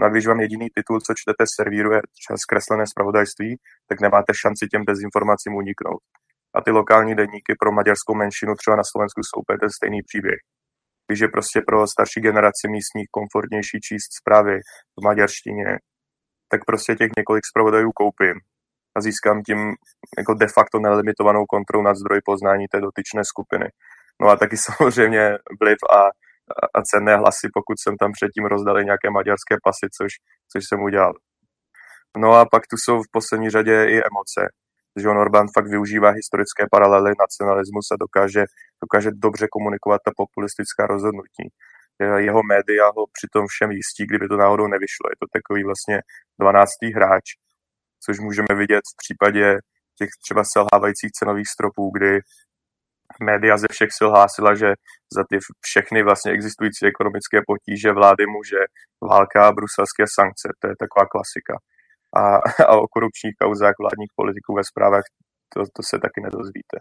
No 0.00 0.06
a 0.06 0.08
když 0.08 0.26
vám 0.26 0.40
jediný 0.40 0.68
titul, 0.74 1.00
co 1.00 1.12
čtete, 1.16 1.44
servíruje 1.56 2.00
zkreslené 2.36 2.86
zpravodajství, 2.86 3.56
tak 3.88 4.00
nemáte 4.00 4.32
šanci 4.42 4.66
těm 4.66 4.84
dezinformacím 4.84 5.54
uniknout. 5.54 6.02
A 6.54 6.60
ty 6.60 6.70
lokální 6.70 7.14
denníky 7.14 7.52
pro 7.60 7.72
maďarskou 7.72 8.14
menšinu 8.14 8.54
třeba 8.54 8.76
na 8.76 8.82
Slovensku 8.92 9.20
jsou 9.22 9.40
úplně 9.40 9.58
ten 9.58 9.70
stejný 9.70 10.02
příběh. 10.02 10.40
Když 11.06 11.20
je 11.20 11.28
prostě 11.28 11.60
pro 11.66 11.86
starší 11.86 12.20
generaci 12.20 12.68
místních 12.68 13.08
komfortnější 13.10 13.78
číst 13.80 14.10
zprávy 14.20 14.54
v 14.98 15.04
maďarštině, 15.04 15.78
tak 16.48 16.60
prostě 16.64 16.94
těch 16.94 17.10
několik 17.18 17.44
zpravodajů 17.46 17.90
koupím 17.92 18.36
a 18.96 19.00
získám 19.00 19.42
tím 19.42 19.74
jako 20.18 20.34
de 20.34 20.46
facto 20.48 20.78
nelimitovanou 20.78 21.44
kontrolu 21.46 21.84
nad 21.84 21.96
zdroj 21.96 22.20
poznání 22.24 22.66
té 22.68 22.80
dotyčné 22.80 23.22
skupiny. 23.24 23.68
No 24.22 24.28
a 24.28 24.36
taky 24.36 24.56
samozřejmě 24.68 25.38
vliv 25.60 25.78
a, 25.90 26.00
a 26.74 26.82
cenné 26.82 27.16
hlasy, 27.16 27.48
pokud 27.54 27.76
jsem 27.80 27.96
tam 27.96 28.12
předtím 28.12 28.44
rozdali 28.44 28.84
nějaké 28.84 29.10
maďarské 29.10 29.54
pasy, 29.64 29.86
což, 29.98 30.12
což 30.52 30.64
jsem 30.68 30.82
udělal. 30.82 31.12
No 32.16 32.32
a 32.32 32.46
pak 32.46 32.62
tu 32.70 32.76
jsou 32.76 33.02
v 33.02 33.10
poslední 33.12 33.50
řadě 33.50 33.84
i 33.84 33.96
emoce. 34.10 34.40
Že 35.00 35.08
on 35.08 35.18
Orbán 35.18 35.46
fakt 35.54 35.68
využívá 35.70 36.10
historické 36.10 36.64
paralely, 36.70 37.12
nacionalismus 37.20 37.86
a 37.92 37.96
dokáže, 38.00 38.44
dokáže 38.84 39.10
dobře 39.14 39.46
komunikovat 39.50 40.00
ta 40.04 40.10
populistická 40.16 40.86
rozhodnutí. 40.86 41.44
Jeho 42.18 42.42
média 42.42 42.86
ho 42.96 43.02
přitom 43.16 43.46
všem 43.46 43.70
jistí, 43.70 44.06
kdyby 44.06 44.28
to 44.28 44.36
náhodou 44.36 44.66
nevyšlo. 44.66 45.04
Je 45.10 45.16
to 45.22 45.26
takový 45.32 45.64
vlastně 45.64 45.96
12. 46.40 46.70
hráč, 46.96 47.26
což 48.04 48.18
můžeme 48.18 48.52
vidět 48.54 48.84
v 48.92 48.96
případě 49.02 49.58
těch 49.98 50.10
třeba 50.24 50.42
selhávajících 50.54 51.12
cenových 51.18 51.48
stropů, 51.54 51.90
kdy 51.94 52.20
média 53.22 53.56
ze 53.56 53.66
všech 53.70 53.92
sil 53.96 54.08
hlásila, 54.10 54.54
že 54.54 54.68
za 55.16 55.22
ty 55.30 55.38
všechny 55.60 56.02
vlastně 56.02 56.32
existující 56.32 56.86
ekonomické 56.86 57.38
potíže 57.46 57.92
vlády 57.92 58.24
může 58.26 58.60
válka 59.02 59.48
a 59.48 59.52
bruselské 59.52 60.04
sankce. 60.16 60.48
To 60.60 60.64
je 60.68 60.74
taková 60.84 61.04
klasika. 61.14 61.54
A, 62.20 62.22
a 62.70 62.72
o 62.82 62.86
korupčních 62.88 63.34
kauzách 63.42 63.74
vládních 63.80 64.12
politiků 64.16 64.54
ve 64.54 64.64
zprávách 64.64 65.06
to, 65.52 65.60
to 65.76 65.82
se 65.90 65.96
taky 65.98 66.20
nedozvíte. 66.26 66.76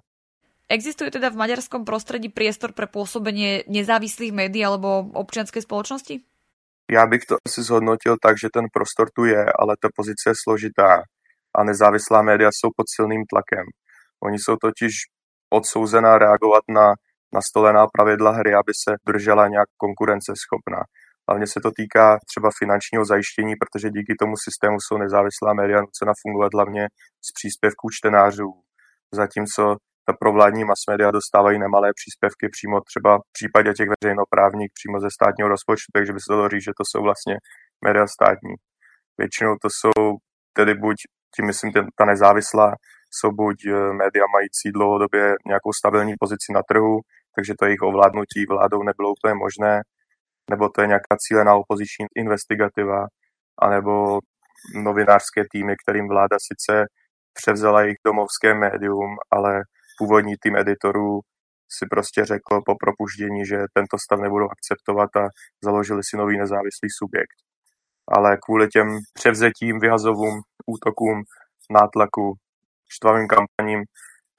Existuje 0.69 1.11
teda 1.11 1.29
v 1.29 1.35
maďarskom 1.35 1.85
prostředí 1.85 2.31
priestor 2.31 2.71
pre 2.71 2.87
pôsobenie 2.87 3.67
nezávislých 3.67 4.31
médií 4.31 4.63
alebo 4.63 5.11
občianskej 5.11 5.61
spoločnosti? 5.61 6.23
Já 6.91 7.07
bych 7.07 7.25
to 7.25 7.35
asi 7.47 7.63
zhodnotil 7.63 8.15
tak, 8.21 8.39
že 8.39 8.49
ten 8.53 8.65
prostor 8.73 9.09
tu 9.15 9.25
je, 9.25 9.45
ale 9.59 9.75
ta 9.81 9.89
pozice 9.95 10.29
je 10.29 10.33
složitá 10.43 11.03
a 11.55 11.63
nezávislá 11.63 12.21
média 12.21 12.49
jsou 12.51 12.69
pod 12.75 12.85
silným 12.95 13.23
tlakem. 13.29 13.65
Oni 14.23 14.39
jsou 14.39 14.55
totiž 14.55 14.93
odsouzená 15.57 16.17
reagovat 16.17 16.63
na 16.69 16.93
nastolená 17.33 17.87
pravidla 17.95 18.31
hry, 18.31 18.53
aby 18.53 18.73
se 18.83 18.91
držela 19.07 19.47
nějak 19.47 19.69
konkurenceschopná. 19.77 20.81
Hlavně 21.27 21.47
se 21.47 21.59
to 21.65 21.71
týká 21.79 22.05
třeba 22.29 22.49
finančního 22.59 23.05
zajištění, 23.05 23.53
protože 23.61 23.95
díky 23.97 24.13
tomu 24.21 24.35
systému 24.45 24.77
jsou 24.79 24.97
nezávislá 24.97 25.53
média 25.53 25.79
nucena 25.81 26.13
fungovat 26.21 26.51
hlavně 26.53 26.83
z 27.27 27.29
příspěvků 27.37 27.85
čtenářů. 27.97 28.49
Zatímco 29.21 29.63
ta 30.07 30.13
provládní 30.23 30.63
mass 30.69 30.81
media 30.91 31.11
dostávají 31.11 31.59
nemalé 31.59 31.89
příspěvky 31.99 32.45
přímo 32.55 32.77
třeba 32.89 33.11
v 33.17 33.27
případě 33.37 33.69
těch 33.73 33.89
veřejnoprávních 33.93 34.71
přímo 34.77 34.95
ze 35.05 35.09
státního 35.17 35.49
rozpočtu, 35.55 35.89
takže 35.95 36.13
by 36.13 36.19
se 36.19 36.29
dalo 36.33 36.49
říct, 36.49 36.67
že 36.67 36.77
to 36.79 36.83
jsou 36.89 37.01
vlastně 37.07 37.35
média 37.85 38.05
státní. 38.15 38.53
Většinou 39.21 39.53
to 39.63 39.67
jsou 39.77 40.03
tedy 40.57 40.73
buď, 40.83 40.97
tím 41.35 41.45
myslím, 41.51 41.71
ta 41.99 42.05
nezávislá 42.05 42.67
jsou 43.17 43.31
buď 43.31 43.65
eh, 43.65 43.93
média 43.93 44.25
mající 44.33 44.71
dlouhodobě 44.71 45.35
nějakou 45.47 45.73
stabilní 45.73 46.13
pozici 46.19 46.53
na 46.53 46.61
trhu, 46.69 46.99
takže 47.35 47.53
to 47.59 47.65
jejich 47.65 47.81
ovládnutí 47.81 48.45
vládou 48.49 48.83
nebylo 48.83 49.11
úplně 49.11 49.33
možné, 49.33 49.81
nebo 50.49 50.69
to 50.69 50.81
je 50.81 50.87
nějaká 50.87 51.15
cílená 51.19 51.55
opoziční 51.55 52.05
investigativa, 52.15 53.05
anebo 53.61 54.19
novinářské 54.75 55.43
týmy, 55.51 55.75
kterým 55.83 56.07
vláda 56.07 56.37
sice 56.39 56.85
převzala 57.33 57.81
jejich 57.81 57.97
domovské 58.05 58.53
médium, 58.53 59.15
ale 59.31 59.61
původní 59.97 60.35
tým 60.41 60.55
editorů 60.55 61.19
si 61.77 61.85
prostě 61.89 62.25
řekl 62.25 62.61
po 62.65 62.75
propuštění, 62.75 63.45
že 63.45 63.57
tento 63.73 63.97
stav 64.05 64.19
nebudou 64.19 64.47
akceptovat 64.51 65.09
a 65.15 65.27
založili 65.63 66.01
si 66.03 66.17
nový 66.17 66.37
nezávislý 66.37 66.89
subjekt. 66.99 67.37
Ale 68.07 68.37
kvůli 68.45 68.67
těm 68.67 68.87
převzetím, 69.13 69.79
vyhazovům, 69.79 70.41
útokům, 70.65 71.23
nátlaku 71.69 72.33
štvavým 72.95 73.27
kampaním, 73.27 73.81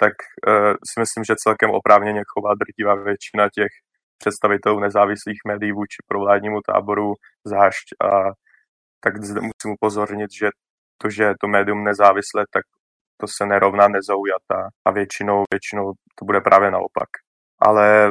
tak 0.03 0.13
uh, 0.49 0.73
si 0.91 1.01
myslím, 1.01 1.25
že 1.25 1.43
celkem 1.45 1.71
oprávněně 1.71 2.23
chová 2.33 2.55
drtivá 2.55 2.95
většina 2.95 3.49
těch 3.55 3.73
představitelů 4.19 4.81
nezávislých 4.81 5.41
médií 5.47 5.73
vůči 5.73 5.97
provládnímu 6.07 6.61
táboru 6.67 7.13
zášť 7.45 7.87
a 8.03 8.09
tak 9.05 9.25
zde 9.25 9.41
musím 9.41 9.71
upozornit, 9.77 10.31
že 10.41 10.49
to, 11.03 11.11
že 11.11 11.23
je 11.23 11.35
to 11.41 11.49
médium 11.49 11.85
nezávislé, 11.85 12.45
tak 12.53 12.65
to 13.21 13.27
se 13.37 13.47
nerovná 13.47 13.89
nezaujatá 13.89 14.69
a 14.87 14.91
většinou, 14.91 15.45
většinou 15.53 15.93
to 16.19 16.25
bude 16.25 16.41
právě 16.41 16.71
naopak. 16.71 17.09
Ale 17.59 18.11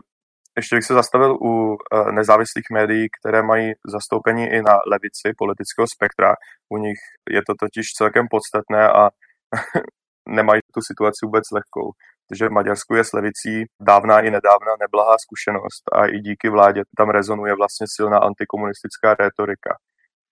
ještě 0.58 0.76
bych 0.76 0.86
se 0.86 0.94
zastavil 0.94 1.36
u 1.36 1.52
uh, 1.52 2.12
nezávislých 2.12 2.66
médií, 2.72 3.08
které 3.20 3.42
mají 3.42 3.72
zastoupení 3.88 4.46
i 4.46 4.62
na 4.62 4.76
levici 4.92 5.28
politického 5.38 5.88
spektra. 5.96 6.36
U 6.70 6.78
nich 6.78 7.00
je 7.30 7.42
to 7.48 7.54
totiž 7.60 7.86
celkem 7.98 8.26
podstatné 8.30 8.90
a 8.90 9.10
nemají 10.30 10.62
tu 10.74 10.82
situaci 10.82 11.25
vůbec 11.25 11.44
lehkou. 11.51 11.92
Takže 12.30 12.48
v 12.48 12.51
Maďarsku 12.51 12.96
je 12.96 13.03
s 13.03 13.13
levicí 13.13 13.65
dávná 13.82 14.20
i 14.20 14.32
nedávná 14.32 14.74
neblahá 14.80 15.15
zkušenost 15.25 15.84
a 15.92 16.06
i 16.06 16.18
díky 16.20 16.50
vládě 16.50 16.82
tam 16.98 17.10
rezonuje 17.10 17.53
vlastně 17.56 17.88
silná 17.96 18.18
antikomunistická 18.18 19.15
rétorika. 19.20 19.72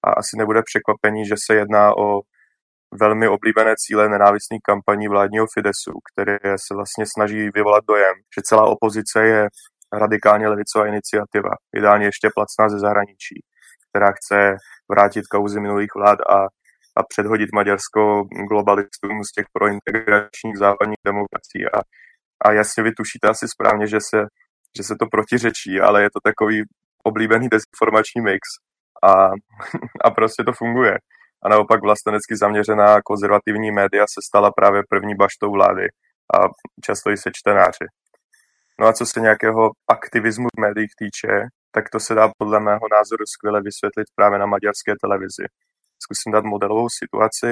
A 0.06 0.10
asi 0.12 0.38
nebude 0.38 0.62
překvapení, 0.64 1.26
že 1.26 1.36
se 1.46 1.56
jedná 1.56 1.98
o 1.98 2.22
velmi 3.00 3.28
oblíbené 3.28 3.74
cíle 3.78 4.10
nenávistných 4.10 4.62
kampaní 4.64 5.08
vládního 5.08 5.46
Fidesu, 5.54 5.94
které 6.12 6.38
se 6.44 6.76
vlastně 6.76 7.06
snaží 7.16 7.50
vyvolat 7.54 7.84
dojem, 7.88 8.16
že 8.36 8.42
celá 8.46 8.64
opozice 8.66 9.26
je 9.26 9.48
radikálně 9.94 10.48
levicová 10.48 10.88
iniciativa, 10.88 11.50
ideálně 11.78 12.06
ještě 12.06 12.30
placná 12.36 12.70
ze 12.70 12.80
zahraničí, 12.80 13.36
která 13.90 14.12
chce 14.12 14.56
vrátit 14.92 15.28
kauzy 15.28 15.60
minulých 15.60 15.90
vlád 15.96 16.20
a 16.30 16.48
a 16.96 17.04
předhodit 17.04 17.50
Maďarsko 17.54 18.24
globalistům 18.50 19.24
z 19.24 19.32
těch 19.32 19.46
prointegračních 19.54 20.58
západních 20.58 21.04
demokracií. 21.06 21.66
A, 21.66 21.80
a 22.46 22.52
jasně 22.52 22.84
vy 22.84 22.92
tušíte 22.92 23.28
asi 23.28 23.48
správně, 23.48 23.88
že 23.88 23.98
se, 24.10 24.20
že 24.78 24.84
se 24.84 24.96
to 25.00 25.06
protiřečí, 25.12 25.80
ale 25.82 26.04
je 26.04 26.10
to 26.10 26.20
takový 26.24 26.64
oblíbený 27.04 27.48
dezinformační 27.50 28.22
mix 28.22 28.46
a, 29.04 29.30
a 30.06 30.12
prostě 30.12 30.44
to 30.44 30.54
funguje. 30.54 30.98
A 31.44 31.50
naopak 31.50 31.82
vlastenecky 31.82 32.38
zaměřená 32.38 33.02
konzervativní 33.02 33.72
média 33.72 34.06
se 34.08 34.22
stala 34.28 34.52
právě 34.52 34.82
první 34.90 35.16
baštou 35.16 35.52
vlády 35.52 35.88
a 36.36 36.38
často 36.86 37.10
i 37.10 37.18
se 37.18 37.30
čtenáři. 37.34 37.86
No 38.80 38.88
a 38.88 38.94
co 38.94 39.06
se 39.06 39.20
nějakého 39.20 39.72
aktivismu 39.88 40.48
v 40.58 40.62
médiích 40.62 40.92
týče, 40.98 41.48
tak 41.72 41.90
to 41.90 42.00
se 42.00 42.14
dá 42.14 42.32
podle 42.38 42.60
mého 42.60 42.86
názoru 42.92 43.26
skvěle 43.26 43.62
vysvětlit 43.62 44.08
právě 44.16 44.40
na 44.40 44.46
maďarské 44.46 44.94
televizi 45.02 45.46
zkusím 46.04 46.32
dát 46.32 46.44
modelovou 46.44 46.88
situaci. 46.90 47.52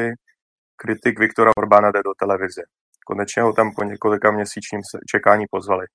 Kritik 0.81 1.19
Viktora 1.19 1.51
Orbána 1.57 1.91
jde 1.91 2.01
do 2.05 2.13
televize. 2.19 2.61
Konečně 3.05 3.41
ho 3.41 3.53
tam 3.53 3.71
po 3.75 3.83
několika 3.83 4.31
měsíčním 4.31 4.81
čekání 5.11 5.45
pozvali. 5.51 5.85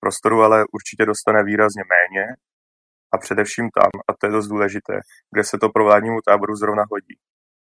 Prostoru 0.00 0.42
ale 0.42 0.64
určitě 0.72 1.06
dostane 1.06 1.44
výrazně 1.44 1.82
méně 1.94 2.26
a 3.14 3.18
především 3.18 3.68
tam, 3.78 3.90
a 4.08 4.12
to 4.18 4.26
je 4.26 4.32
dost 4.32 4.48
důležité, 4.48 4.94
kde 5.32 5.44
se 5.44 5.58
to 5.58 5.68
pro 5.68 5.84
vládnímu 5.84 6.18
táboru 6.26 6.56
zrovna 6.56 6.84
hodí. 6.90 7.16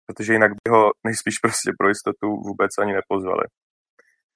Protože 0.06 0.32
jinak 0.32 0.50
by 0.50 0.70
ho 0.70 0.90
nejspíš 1.06 1.38
prostě 1.38 1.70
pro 1.78 1.88
jistotu 1.88 2.26
vůbec 2.48 2.70
ani 2.78 2.92
nepozvali. 2.92 3.44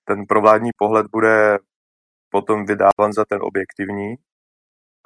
Ten 0.05 0.27
provládní 0.29 0.71
pohled 0.77 1.07
bude 1.13 1.59
potom 2.31 2.65
vydáván 2.65 3.13
za 3.13 3.25
ten 3.29 3.39
objektivní 3.43 4.15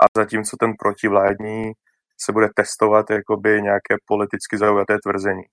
a 0.03 0.05
zatímco 0.17 0.57
ten 0.61 0.73
protivládní 0.79 1.73
se 2.21 2.33
bude 2.33 2.49
testovat 2.57 3.11
jakoby 3.11 3.63
nějaké 3.63 3.95
politicky 4.07 4.59
zaujaté 4.59 4.97
tvrzení. 5.05 5.45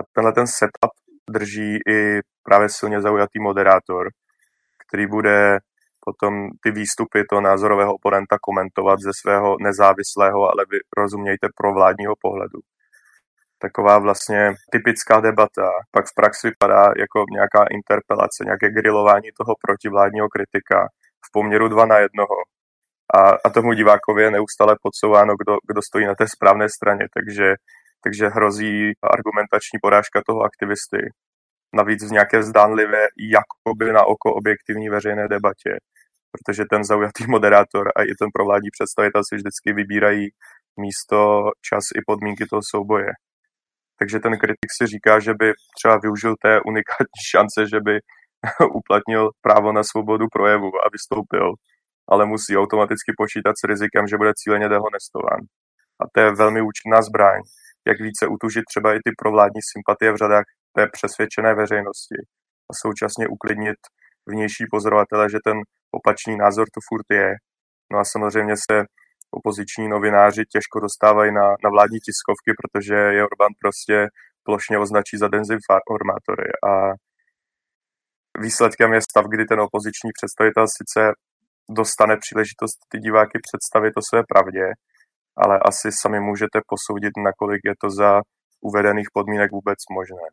tenhle 0.12 0.32
ten 0.32 0.46
setup 0.46 0.92
drží 1.30 1.78
i 1.88 2.20
právě 2.42 2.68
silně 2.68 3.00
zaujatý 3.00 3.40
moderátor, 3.40 4.08
který 4.88 5.06
bude 5.06 5.58
potom 6.00 6.48
ty 6.62 6.70
výstupy 6.70 7.24
toho 7.24 7.40
názorového 7.40 7.94
oponenta 7.94 8.36
komentovat 8.40 8.98
ze 9.00 9.10
svého 9.20 9.56
nezávislého, 9.60 10.42
ale 10.52 10.64
vy 10.70 10.78
rozumějte 10.96 11.48
pro 11.56 11.72
vládního 11.72 12.14
pohledu. 12.20 12.58
Taková 13.58 13.98
vlastně 13.98 14.52
typická 14.72 15.20
debata 15.20 15.70
pak 15.90 16.04
v 16.06 16.14
praxi 16.14 16.48
vypadá 16.48 16.82
jako 16.98 17.24
nějaká 17.30 17.64
interpelace, 17.70 18.44
nějaké 18.44 18.70
grilování 18.70 19.28
toho 19.38 19.54
protivládního 19.66 20.28
kritika 20.28 20.88
v 21.26 21.28
poměru 21.32 21.68
dva 21.68 21.86
na 21.86 21.98
jednoho. 21.98 22.36
A, 23.14 23.20
a 23.44 23.50
tomu 23.50 23.72
divákovi 23.72 24.22
je 24.22 24.30
neustále 24.30 24.76
podsouváno, 24.82 25.34
kdo, 25.36 25.56
kdo 25.68 25.82
stojí 25.82 26.06
na 26.06 26.14
té 26.14 26.24
správné 26.28 26.68
straně, 26.68 27.06
takže, 27.14 27.54
takže 28.04 28.28
hrozí 28.28 28.92
argumentační 29.02 29.78
porážka 29.82 30.22
toho 30.26 30.40
aktivisty. 30.40 30.98
Navíc 31.74 32.08
v 32.08 32.12
nějaké 32.12 32.42
zdánlivé, 32.42 33.06
jakoby 33.36 33.92
na 33.92 34.04
oko 34.04 34.34
objektivní 34.34 34.88
veřejné 34.88 35.28
debatě 35.28 35.70
protože 36.32 36.64
ten 36.70 36.84
zaujatý 36.84 37.26
moderátor 37.28 37.92
a 37.96 38.02
i 38.02 38.12
ten 38.20 38.28
provládní 38.32 38.70
představitel 38.70 39.22
si 39.28 39.36
vždycky 39.36 39.72
vybírají 39.72 40.28
místo, 40.80 41.50
čas 41.68 41.84
i 41.98 42.00
podmínky 42.06 42.44
toho 42.46 42.62
souboje. 42.70 43.10
Takže 43.98 44.18
ten 44.20 44.38
kritik 44.38 44.70
si 44.78 44.86
říká, 44.86 45.20
že 45.20 45.34
by 45.34 45.52
třeba 45.78 45.98
využil 45.98 46.34
té 46.42 46.60
unikátní 46.60 47.22
šance, 47.30 47.66
že 47.66 47.80
by 47.80 47.98
uplatnil 48.80 49.30
právo 49.40 49.72
na 49.72 49.82
svobodu 49.82 50.26
projevu 50.32 50.70
a 50.84 50.88
vystoupil, 50.92 51.52
ale 52.08 52.26
musí 52.26 52.56
automaticky 52.56 53.12
počítat 53.16 53.54
s 53.58 53.64
rizikem, 53.68 54.06
že 54.06 54.16
bude 54.16 54.32
cíleně 54.36 54.68
dehonestován. 54.68 55.40
A 56.00 56.04
to 56.12 56.20
je 56.20 56.34
velmi 56.34 56.60
účinná 56.62 57.02
zbraň, 57.02 57.40
jak 57.88 58.00
více 58.00 58.26
utužit 58.26 58.64
třeba 58.68 58.94
i 58.94 58.98
ty 59.04 59.10
provládní 59.18 59.62
sympatie 59.72 60.12
v 60.12 60.16
řadách 60.16 60.44
té 60.76 60.86
přesvědčené 60.92 61.54
veřejnosti 61.54 62.18
a 62.70 62.72
současně 62.82 63.28
uklidnit 63.28 63.78
vnější 64.28 64.64
pozorovatele, 64.70 65.30
že 65.30 65.38
ten 65.44 65.56
opačný 65.98 66.36
názor 66.36 66.66
tu 66.74 66.80
furt 66.88 67.08
je. 67.10 67.30
No 67.92 67.98
a 67.98 68.04
samozřejmě 68.04 68.54
se 68.56 68.76
opoziční 69.30 69.88
novináři 69.88 70.42
těžko 70.44 70.80
dostávají 70.80 71.32
na, 71.32 71.46
na 71.64 71.70
vládní 71.70 71.98
tiskovky, 72.06 72.50
protože 72.60 72.94
je 72.94 73.24
Orbán 73.24 73.52
prostě 73.62 74.08
plošně 74.42 74.78
označí 74.78 75.16
za 75.18 75.28
dezinformátory. 75.28 76.48
A 76.70 76.72
výsledkem 78.38 78.92
je 78.92 79.00
stav, 79.00 79.24
kdy 79.32 79.44
ten 79.44 79.60
opoziční 79.60 80.10
představitel 80.18 80.66
sice 80.78 81.00
dostane 81.70 82.16
příležitost 82.16 82.78
ty 82.88 82.98
diváky 82.98 83.38
představit 83.46 83.92
o 83.96 84.02
své 84.08 84.22
pravdě, 84.28 84.64
ale 85.36 85.58
asi 85.70 85.88
sami 85.92 86.20
můžete 86.20 86.58
posoudit, 86.66 87.12
nakolik 87.24 87.60
je 87.64 87.74
to 87.82 87.90
za 87.90 88.20
uvedených 88.60 89.08
podmínek 89.14 89.50
vůbec 89.52 89.78
možné. 89.90 90.26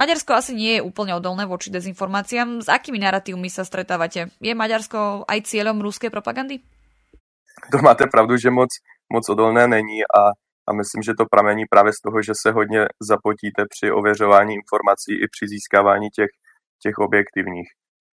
Maďarsko 0.00 0.32
asi 0.32 0.56
nie 0.56 0.80
je 0.80 0.82
úplne 0.82 1.12
odolné 1.12 1.44
voči 1.44 1.68
dezinformáciám. 1.68 2.64
S 2.64 2.72
akými 2.72 2.96
narratívmi 2.96 3.52
sa 3.52 3.68
stretávate? 3.68 4.32
Je 4.40 4.56
Maďarsko 4.56 5.28
aj 5.28 5.44
cieľom 5.44 5.76
ruské 5.84 6.08
propagandy? 6.08 6.64
To 7.68 7.84
máte 7.84 8.08
pravdu, 8.08 8.40
že 8.40 8.48
moc, 8.48 8.72
moc 9.12 9.28
odolné 9.28 9.68
není 9.68 10.00
a, 10.08 10.32
a 10.68 10.70
myslím, 10.72 11.02
že 11.04 11.12
to 11.12 11.28
pramení 11.28 11.68
právě 11.68 11.92
z 11.92 12.00
toho, 12.00 12.22
že 12.22 12.32
se 12.32 12.48
hodně 12.50 12.88
zapotíte 13.10 13.68
při 13.68 13.92
ověřování 13.92 14.54
informací 14.54 15.12
i 15.20 15.26
při 15.28 15.44
získávání 15.52 16.08
těch, 16.08 16.32
těch 16.82 16.96
objektivních. 16.98 17.68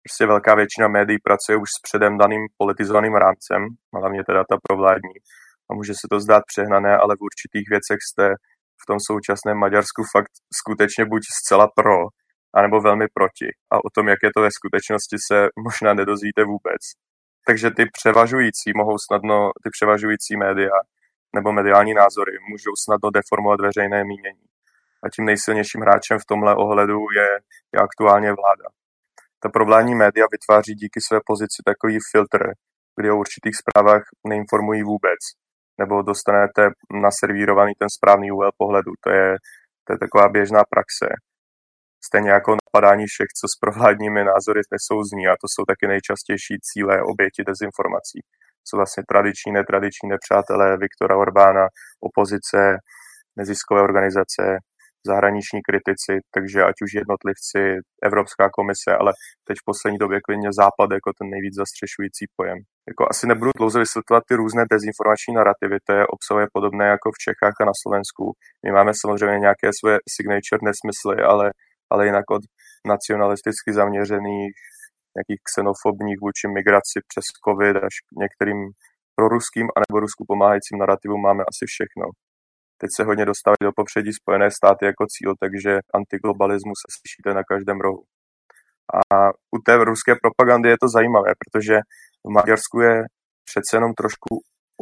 Prostě 0.04 0.26
velká 0.26 0.54
většina 0.54 0.88
médií 0.88 1.18
pracuje 1.24 1.56
už 1.56 1.68
s 1.76 1.82
předem 1.82 2.18
daným 2.18 2.46
politizovaným 2.56 3.14
rámcem, 3.14 3.60
hlavně 3.94 4.24
teda 4.24 4.44
ta 4.50 4.56
provládní. 4.68 5.14
A 5.70 5.74
může 5.74 5.92
se 5.92 6.06
to 6.10 6.20
zdát 6.20 6.42
přehnané, 6.52 6.96
ale 6.96 7.16
v 7.16 7.24
určitých 7.28 7.66
věcech 7.74 7.98
jste 8.02 8.24
v 8.82 8.84
tom 8.88 8.98
současném 9.10 9.56
Maďarsku 9.58 10.02
fakt 10.14 10.32
skutečně 10.60 11.04
buď 11.04 11.22
zcela 11.40 11.66
pro, 11.76 11.96
anebo 12.54 12.80
velmi 12.80 13.06
proti. 13.14 13.48
A 13.72 13.76
o 13.86 13.90
tom, 13.94 14.08
jak 14.08 14.20
je 14.22 14.30
to 14.36 14.40
ve 14.40 14.50
skutečnosti, 14.58 15.16
se 15.28 15.36
možná 15.66 15.94
nedozvíte 15.94 16.42
vůbec. 16.44 16.82
Takže 17.46 17.70
ty 17.76 17.82
převažující 17.98 18.68
mohou 18.76 18.96
snadno, 19.06 19.50
ty 19.62 19.68
převažující 19.76 20.36
média 20.36 20.76
nebo 21.34 21.52
mediální 21.52 21.94
názory 21.94 22.32
můžou 22.50 22.74
snadno 22.84 23.10
deformovat 23.10 23.60
veřejné 23.60 24.04
mínění. 24.04 24.46
A 25.04 25.08
tím 25.14 25.24
nejsilnějším 25.24 25.80
hráčem 25.80 26.18
v 26.18 26.28
tomhle 26.28 26.54
ohledu 26.54 26.98
je, 27.16 27.28
je 27.74 27.80
aktuálně 27.80 28.30
vláda. 28.40 28.79
Ta 29.42 29.48
provládní 29.48 29.94
média 29.94 30.26
vytváří 30.32 30.74
díky 30.74 31.00
své 31.00 31.18
pozici 31.26 31.62
takový 31.64 31.98
filtr, 32.12 32.40
kdy 32.96 33.10
o 33.10 33.18
určitých 33.18 33.56
zprávách 33.56 34.02
neinformují 34.26 34.82
vůbec 34.82 35.20
nebo 35.80 36.02
dostanete 36.02 36.62
naservírovaný 37.02 37.72
ten 37.78 37.90
správný 37.96 38.30
úhel 38.30 38.50
pohledu. 38.56 38.92
To 39.04 39.10
je, 39.10 39.36
to 39.84 39.92
je 39.92 39.98
taková 39.98 40.28
běžná 40.28 40.62
praxe. 40.74 41.06
Stejně 42.08 42.30
jako 42.30 42.56
napadání 42.60 43.06
všech, 43.06 43.30
co 43.38 43.46
s 43.52 43.54
provládními 43.62 44.24
názory 44.24 44.60
nesouzní, 44.74 45.24
a 45.28 45.34
to 45.40 45.46
jsou 45.52 45.64
taky 45.70 45.84
nejčastější 45.92 46.54
cíle 46.68 46.94
oběti 47.12 47.40
dezinformací. 47.50 48.18
Jsou 48.64 48.76
vlastně 48.76 49.02
tradiční, 49.10 49.52
netradiční 49.52 50.08
nepřátelé 50.14 50.76
Viktora 50.76 51.16
Orbána, 51.24 51.64
opozice, 52.08 52.60
neziskové 53.36 53.80
organizace, 53.88 54.42
zahraniční 55.06 55.60
kritici, 55.68 56.12
takže 56.34 56.58
ať 56.70 56.76
už 56.84 56.90
jednotlivci, 57.00 57.60
Evropská 58.08 58.50
komise, 58.58 58.90
ale 59.00 59.12
teď 59.46 59.56
v 59.58 59.66
poslední 59.70 59.98
době 59.98 60.18
klidně 60.26 60.50
Západ 60.60 60.88
jako 60.98 61.10
ten 61.18 61.26
nejvíc 61.34 61.54
zastřešující 61.62 62.24
pojem. 62.36 62.58
Jako 62.90 63.02
asi 63.12 63.26
nebudu 63.26 63.50
dlouze 63.58 63.78
vysvětlovat 63.78 64.24
ty 64.28 64.34
různé 64.34 64.62
dezinformační 64.72 65.34
narrativy, 65.34 65.76
to 65.86 65.92
je 65.98 66.04
obsahuje 66.16 66.46
podobné 66.56 66.86
jako 66.94 67.08
v 67.12 67.22
Čechách 67.24 67.56
a 67.60 67.64
na 67.70 67.74
Slovensku. 67.82 68.24
My 68.64 68.70
máme 68.78 68.92
samozřejmě 69.02 69.38
nějaké 69.46 69.68
své 69.80 69.94
signature 70.16 70.60
nesmysly, 70.68 71.16
ale, 71.32 71.46
ale 71.92 72.06
jinak 72.06 72.26
od 72.36 72.42
nacionalisticky 72.86 73.72
zaměřených 73.80 74.54
nějakých 75.16 75.42
xenofobních 75.48 76.18
vůči 76.24 76.46
migraci 76.58 76.98
přes 77.10 77.26
covid 77.46 77.76
až 77.76 77.94
k 78.06 78.10
některým 78.24 78.60
proruským 79.18 79.66
anebo 79.76 80.00
Rusku 80.00 80.22
pomáhajícím 80.32 80.78
narrativům 80.78 81.22
máme 81.28 81.42
asi 81.50 81.64
všechno. 81.72 82.04
Teď 82.80 82.90
se 82.96 83.04
hodně 83.04 83.24
dostávají 83.24 83.62
do 83.62 83.72
popředí 83.76 84.12
Spojené 84.12 84.50
státy 84.50 84.84
jako 84.86 85.04
cíl, 85.14 85.34
takže 85.42 85.78
antiglobalismus 85.94 86.78
se 86.82 86.88
slyšíte 86.96 87.34
na 87.34 87.42
každém 87.50 87.78
rohu. 87.80 88.02
A 89.12 89.28
u 89.56 89.58
té 89.66 89.84
ruské 89.84 90.12
propagandy 90.22 90.68
je 90.68 90.78
to 90.82 90.88
zajímavé, 90.88 91.30
protože 91.42 91.76
v 92.26 92.30
Maďarsku 92.36 92.80
je 92.80 92.94
přece 93.50 93.76
jenom 93.76 93.92
trošku 93.94 94.30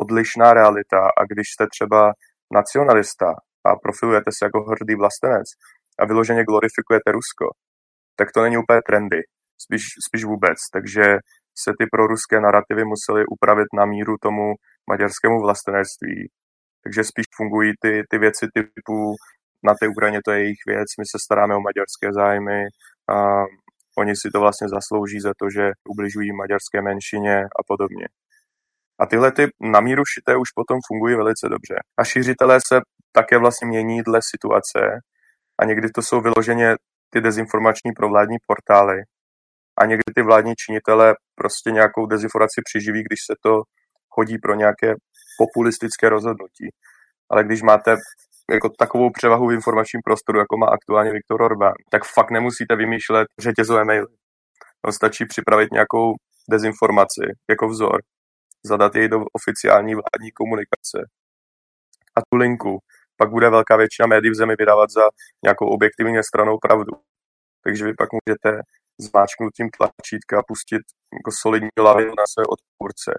odlišná 0.03 0.55
realita 0.55 1.01
a 1.19 1.21
když 1.31 1.47
jste 1.51 1.65
třeba 1.75 2.13
nacionalista 2.53 3.29
a 3.69 3.77
profilujete 3.85 4.31
se 4.37 4.45
jako 4.45 4.59
hrdý 4.71 4.95
vlastenec 4.95 5.49
a 6.01 6.07
vyloženě 6.07 6.45
glorifikujete 6.45 7.13
Rusko, 7.13 7.47
tak 8.19 8.29
to 8.33 8.43
není 8.43 8.57
úplně 8.59 8.81
trendy, 8.89 9.21
spíš, 9.65 9.85
spíš 10.07 10.25
vůbec. 10.25 10.59
Takže 10.73 11.05
se 11.63 11.71
ty 11.79 11.85
proruské 11.93 12.41
narrativy 12.41 12.85
musely 12.85 13.23
upravit 13.35 13.69
na 13.79 13.85
míru 13.85 14.15
tomu 14.23 14.45
maďarskému 14.91 15.41
vlastenectví 15.41 16.31
takže 16.85 17.05
spíš 17.05 17.25
fungují 17.37 17.73
ty, 17.83 18.03
ty 18.11 18.19
věci 18.19 18.47
typu 18.55 19.15
na 19.65 19.75
té 19.75 19.89
Ukrajině 19.89 20.21
to 20.25 20.31
je 20.33 20.39
jejich 20.39 20.63
věc, 20.67 20.89
my 20.99 21.05
se 21.07 21.19
staráme 21.25 21.55
o 21.55 21.61
maďarské 21.61 22.13
zájmy 22.13 22.65
a 23.11 23.45
oni 23.99 24.17
si 24.17 24.31
to 24.33 24.41
vlastně 24.41 24.69
zaslouží 24.69 25.21
za 25.21 25.33
to, 25.41 25.51
že 25.51 25.71
ubližují 25.89 26.33
maďarské 26.33 26.83
menšině 26.83 27.37
a 27.45 27.61
podobně. 27.67 28.07
A 29.01 29.07
tyhle 29.07 29.33
ty 29.33 29.47
na 29.61 29.81
míru 29.81 30.03
šité 30.05 30.37
už 30.37 30.49
potom 30.55 30.79
fungují 30.89 31.17
velice 31.17 31.49
dobře. 31.49 31.77
A 31.99 32.05
šířitelé 32.05 32.59
se 32.67 32.81
také 33.13 33.39
vlastně 33.39 33.69
mění 33.69 34.03
dle 34.03 34.21
situace 34.23 34.81
a 35.59 35.65
někdy 35.65 35.89
to 35.91 36.03
jsou 36.03 36.21
vyloženě 36.21 36.77
ty 37.11 37.21
dezinformační 37.21 37.93
provládní 37.97 38.37
portály 38.47 38.99
a 39.81 39.87
někdy 39.87 40.13
ty 40.15 40.23
vládní 40.23 40.55
činitele 40.57 41.15
prostě 41.35 41.71
nějakou 41.71 42.07
dezinformaci 42.07 42.61
přiživí, 42.65 43.01
když 43.03 43.21
se 43.27 43.35
to 43.43 43.63
hodí 44.17 44.39
pro 44.39 44.55
nějaké 44.55 44.95
populistické 45.39 46.09
rozhodnutí. 46.09 46.69
Ale 47.31 47.45
když 47.45 47.63
máte 47.63 47.97
jako 48.51 48.69
takovou 48.79 49.11
převahu 49.11 49.49
v 49.49 49.53
informačním 49.53 50.03
prostoru, 50.05 50.39
jako 50.39 50.57
má 50.57 50.67
aktuálně 50.67 51.13
Viktor 51.13 51.43
Orbán, 51.43 51.75
tak 51.91 52.05
fakt 52.05 52.31
nemusíte 52.31 52.77
vymýšlet 52.77 53.29
řetězové 53.41 53.85
maily. 53.85 54.07
No, 54.87 54.93
stačí 54.93 55.25
připravit 55.27 55.73
nějakou 55.73 56.15
dezinformaci 56.51 57.25
jako 57.51 57.69
vzor, 57.69 58.01
zadat 58.65 58.95
jej 58.95 59.09
do 59.09 59.19
oficiální 59.33 59.95
vládní 59.95 60.31
komunikace 60.35 60.99
a 62.17 62.21
tu 62.31 62.37
linku 62.37 62.79
pak 63.17 63.31
bude 63.31 63.51
velká 63.51 63.77
většina 63.77 64.07
médií 64.07 64.31
v 64.31 64.35
zemi 64.35 64.55
vydávat 64.59 64.91
za 64.91 65.09
nějakou 65.45 65.67
objektivní 65.67 66.23
stranou 66.23 66.59
pravdu. 66.59 66.93
Takže 67.65 67.85
vy 67.85 67.95
pak 67.95 68.09
můžete 68.13 68.63
zmáčknutím 69.01 69.69
tlačítka 69.79 70.43
pustit 70.49 70.83
jako 71.13 71.31
solidní 71.41 71.69
lavinu 71.79 72.13
na 72.19 72.25
své 72.33 72.45
odpůrce. 72.55 73.13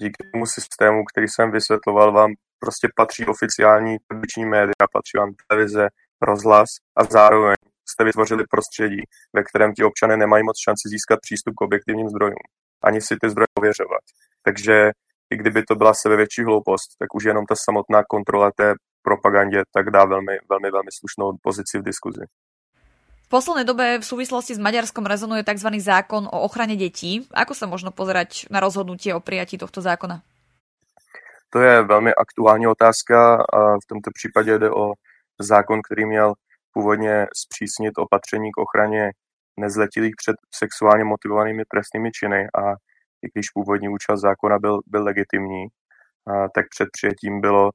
Díky 0.00 0.30
tomu 0.32 0.46
systému, 0.46 1.04
který 1.04 1.28
jsem 1.28 1.50
vysvětloval, 1.50 2.12
vám 2.12 2.30
prostě 2.58 2.88
patří 2.96 3.26
oficiální 3.26 3.96
tradiční 4.08 4.44
média, 4.44 4.86
patří 4.92 5.18
vám 5.18 5.30
televize, 5.48 5.88
rozhlas 6.22 6.68
a 6.96 7.04
zároveň 7.04 7.56
jste 7.88 8.04
vytvořili 8.04 8.44
prostředí, 8.50 9.00
ve 9.32 9.42
kterém 9.42 9.72
ti 9.72 9.84
občané 9.84 10.16
nemají 10.16 10.44
moc 10.44 10.56
šanci 10.64 10.88
získat 10.88 11.18
přístup 11.22 11.54
k 11.54 11.60
objektivním 11.60 12.08
zdrojům, 12.08 12.46
ani 12.84 13.00
si 13.00 13.16
ty 13.20 13.30
zdroje 13.30 13.46
ověřovat. 13.58 14.02
Takže 14.42 14.90
i 15.30 15.36
kdyby 15.36 15.62
to 15.62 15.74
byla 15.74 15.94
sebevětší 15.94 16.42
hloupost, 16.44 16.88
tak 16.98 17.14
už 17.14 17.24
jenom 17.24 17.46
ta 17.46 17.54
samotná 17.64 18.04
kontrola 18.04 18.50
té 18.56 18.74
propagandě 19.02 19.62
tak 19.74 19.90
dá 19.90 20.04
velmi, 20.04 20.38
velmi, 20.50 20.70
velmi 20.70 20.90
slušnou 20.98 21.36
pozici 21.42 21.78
v 21.78 21.82
diskuzi. 21.82 22.20
V 23.26 23.28
poslednej 23.28 23.66
dobe 23.66 23.98
v 23.98 24.06
súvislosti 24.06 24.54
s 24.54 24.62
Maďarskom 24.62 25.02
rezonuje 25.02 25.42
tzv. 25.42 25.66
zákon 25.82 26.30
o 26.30 26.46
ochrane 26.46 26.78
detí. 26.78 27.26
Ako 27.34 27.58
sa 27.58 27.66
možno 27.66 27.90
pozerať 27.90 28.46
na 28.54 28.62
rozhodnutie 28.62 29.10
o 29.10 29.18
prijatí 29.18 29.58
tohto 29.58 29.82
zákona? 29.82 30.22
To 31.50 31.58
je 31.58 31.82
velmi 31.82 32.14
aktuální 32.14 32.66
otázka 32.66 33.34
a 33.34 33.58
v 33.82 33.86
tomto 33.88 34.10
případě 34.14 34.58
jde 34.58 34.70
o 34.70 34.92
zákon, 35.40 35.82
který 35.82 36.06
měl 36.06 36.32
původně 36.72 37.26
zpřísnit 37.34 37.98
opatření 37.98 38.52
k 38.52 38.58
ochraně 38.58 39.10
nezletilých 39.60 40.14
před 40.16 40.36
sexuálně 40.54 41.04
motivovanými 41.04 41.62
trestnými 41.70 42.10
činy 42.12 42.46
a 42.54 42.62
i 43.22 43.26
když 43.34 43.50
původní 43.54 43.88
účast 43.88 44.20
zákona 44.20 44.58
byl, 44.58 44.80
byl 44.86 45.02
legitimní, 45.04 45.66
a, 46.26 46.48
tak 46.54 46.64
před 46.70 46.88
přijetím 46.92 47.40
bylo 47.40 47.70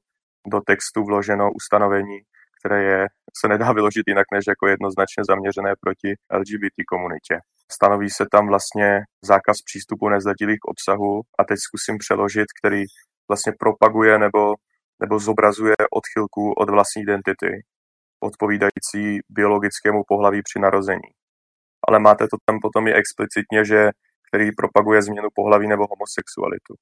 do 0.46 0.60
textu 0.60 1.04
vloženo 1.04 1.52
ustanovení, 1.52 2.18
které 2.64 2.82
je, 2.82 3.06
se 3.40 3.48
nedá 3.48 3.72
vyložit 3.72 4.02
jinak 4.06 4.26
než 4.34 4.44
jako 4.48 4.66
jednoznačně 4.66 5.24
zaměřené 5.28 5.72
proti 5.80 6.14
LGBT 6.38 6.76
komunitě. 6.88 7.36
Stanoví 7.72 8.10
se 8.10 8.24
tam 8.32 8.46
vlastně 8.46 9.00
zákaz 9.24 9.56
přístupu 9.62 10.08
nezletilých 10.08 10.58
k 10.60 10.68
obsahu 10.68 11.20
a 11.38 11.44
teď 11.44 11.58
zkusím 11.58 11.98
přeložit, 11.98 12.46
který 12.58 12.84
vlastně 13.28 13.52
propaguje 13.58 14.18
nebo, 14.18 14.54
nebo 15.00 15.18
zobrazuje 15.18 15.74
odchylku 15.92 16.52
od 16.52 16.70
vlastní 16.70 17.02
identity, 17.02 17.50
odpovídající 18.20 19.20
biologickému 19.28 20.02
pohlaví 20.08 20.40
při 20.42 20.58
narození. 20.58 21.10
Ale 21.88 21.98
máte 21.98 22.24
to 22.24 22.36
tam 22.44 22.58
potom 22.62 22.88
i 22.88 22.92
explicitně, 22.92 23.64
že 23.64 23.90
který 24.28 24.52
propaguje 24.52 25.02
změnu 25.02 25.28
pohlaví 25.34 25.68
nebo 25.68 25.86
homosexualitu. 25.90 26.74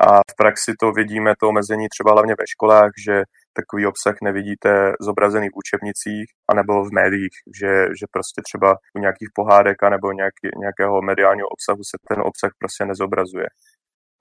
A 0.00 0.18
v 0.18 0.34
praxi 0.36 0.72
to 0.80 0.92
vidíme, 0.92 1.34
to 1.40 1.48
omezení 1.48 1.88
třeba 1.88 2.12
hlavně 2.12 2.34
ve 2.38 2.46
školách, 2.46 2.90
že 3.06 3.22
takový 3.60 3.86
obsah 3.86 4.16
nevidíte 4.22 4.92
zobrazený 5.00 5.48
v 5.48 5.58
učebnicích 5.62 6.26
anebo 6.50 6.84
v 6.84 6.92
médiích, 6.92 7.36
že, 7.60 7.70
že 7.98 8.06
prostě 8.10 8.40
třeba 8.48 8.76
u 8.96 8.98
nějakých 8.98 9.30
pohádek 9.34 9.76
nebo 9.90 10.12
nějaký, 10.12 10.46
nějakého 10.64 11.02
mediálního 11.02 11.48
obsahu 11.48 11.82
se 11.90 11.96
ten 12.08 12.18
obsah 12.30 12.50
prostě 12.58 12.84
nezobrazuje. 12.84 13.46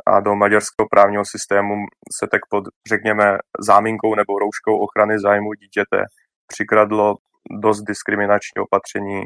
A 0.07 0.19
do 0.19 0.35
maďarského 0.35 0.87
právního 0.89 1.25
systému 1.25 1.73
se 2.19 2.27
tak 2.31 2.41
pod, 2.49 2.63
řekněme, 2.89 3.37
záminkou 3.69 4.15
nebo 4.15 4.39
rouškou 4.39 4.75
ochrany 4.85 5.19
zájmu 5.19 5.53
dítěte 5.53 5.97
přikradlo 6.47 7.15
dost 7.61 7.81
diskriminační 7.81 8.57
opatření, 8.65 9.21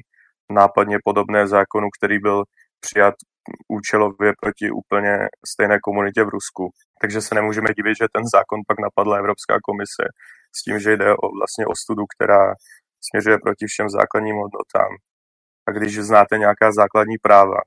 nápadně 0.52 0.98
podobné 1.04 1.48
zákonu, 1.48 1.88
který 1.98 2.20
byl 2.20 2.44
přijat 2.82 3.16
účelově 3.68 4.34
proti 4.42 4.72
úplně 4.72 5.14
stejné 5.52 5.80
komunitě 5.80 6.24
v 6.24 6.34
Rusku. 6.38 6.70
Takže 7.02 7.22
se 7.22 7.36
nemůžeme 7.36 7.74
divit, 7.78 7.98
že 8.02 8.14
ten 8.16 8.24
zákon 8.36 8.60
pak 8.68 8.78
napadla 8.80 9.18
Evropská 9.18 9.56
komise 9.68 10.04
s 10.58 10.60
tím, 10.64 10.80
že 10.80 10.98
jde 10.98 11.10
o 11.24 11.26
vlastně 11.40 11.66
o 11.66 11.76
studu, 11.76 12.04
která 12.14 12.54
směřuje 13.08 13.38
proti 13.46 13.66
všem 13.68 13.90
základním 13.90 14.36
hodnotám. 14.36 14.92
A 15.68 15.72
když 15.72 16.00
znáte 16.00 16.38
nějaká 16.38 16.72
základní 16.72 17.18
práva, 17.28 17.60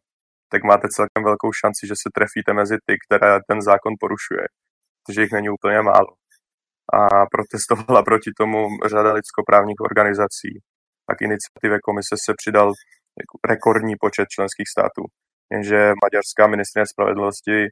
tak 0.53 0.63
máte 0.65 0.89
celkem 0.89 1.25
velkou 1.25 1.51
šanci, 1.61 1.83
že 1.87 1.95
se 2.03 2.09
trefíte 2.17 2.53
mezi 2.53 2.77
ty, 2.87 2.93
které 3.05 3.39
ten 3.49 3.63
zákon 3.63 3.93
porušuje. 4.01 4.45
Takže 5.07 5.23
jich 5.23 5.33
není 5.33 5.51
úplně 5.51 5.83
málo. 5.83 6.13
A 6.99 7.27
protestovala 7.35 8.03
proti 8.03 8.31
tomu 8.41 8.59
řada 8.87 9.13
lidskoprávních 9.13 9.81
organizací. 9.81 10.53
A 11.09 11.15
k 11.15 11.23
iniciativě 11.29 11.79
komise 11.87 12.15
se 12.25 12.33
přidal 12.41 12.73
rekordní 13.49 13.95
počet 14.01 14.29
členských 14.29 14.69
států. 14.69 15.03
Jenže 15.53 15.93
maďarská 16.05 16.47
ministrině 16.47 16.87
spravedlnosti 16.87 17.69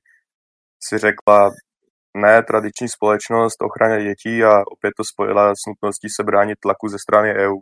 si 0.86 0.98
řekla, 0.98 1.50
ne 2.16 2.42
tradiční 2.42 2.88
společnost 2.88 3.62
ochraně 3.62 4.04
dětí 4.04 4.44
a 4.44 4.62
opět 4.66 4.92
to 4.96 5.04
spojila 5.04 5.54
s 5.54 5.62
nutností 5.68 6.08
se 6.16 6.22
bránit 6.24 6.58
tlaku 6.60 6.88
ze 6.88 6.98
strany 6.98 7.34
EU 7.34 7.58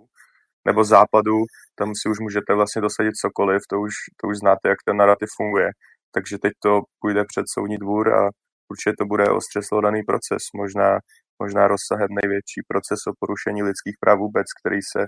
nebo 0.67 0.85
západu, 0.85 1.37
tam 1.75 1.93
si 1.95 2.09
už 2.09 2.19
můžete 2.21 2.55
vlastně 2.55 2.83
dosadit 2.83 3.15
cokoliv, 3.15 3.63
to 3.71 3.81
už, 3.81 3.95
to 4.21 4.29
už 4.29 4.37
znáte, 4.39 4.69
jak 4.69 4.79
ten 4.87 4.97
narrativ 4.97 5.29
funguje. 5.37 5.69
Takže 6.15 6.39
teď 6.39 6.53
to 6.63 6.81
půjde 7.01 7.25
před 7.25 7.45
soudní 7.55 7.77
dvůr 7.79 8.15
a 8.15 8.29
určitě 8.71 8.93
to 8.99 9.05
bude 9.07 9.25
ostře 9.31 9.61
sledaný 9.63 10.03
proces, 10.03 10.43
možná, 10.55 10.99
možná 11.43 11.69
rozsahem 11.69 12.09
největší 12.23 12.61
proces 12.69 12.99
o 13.09 13.13
porušení 13.21 13.63
lidských 13.63 13.97
práv 14.01 14.19
vůbec, 14.19 14.47
který 14.61 14.81
se 14.93 15.07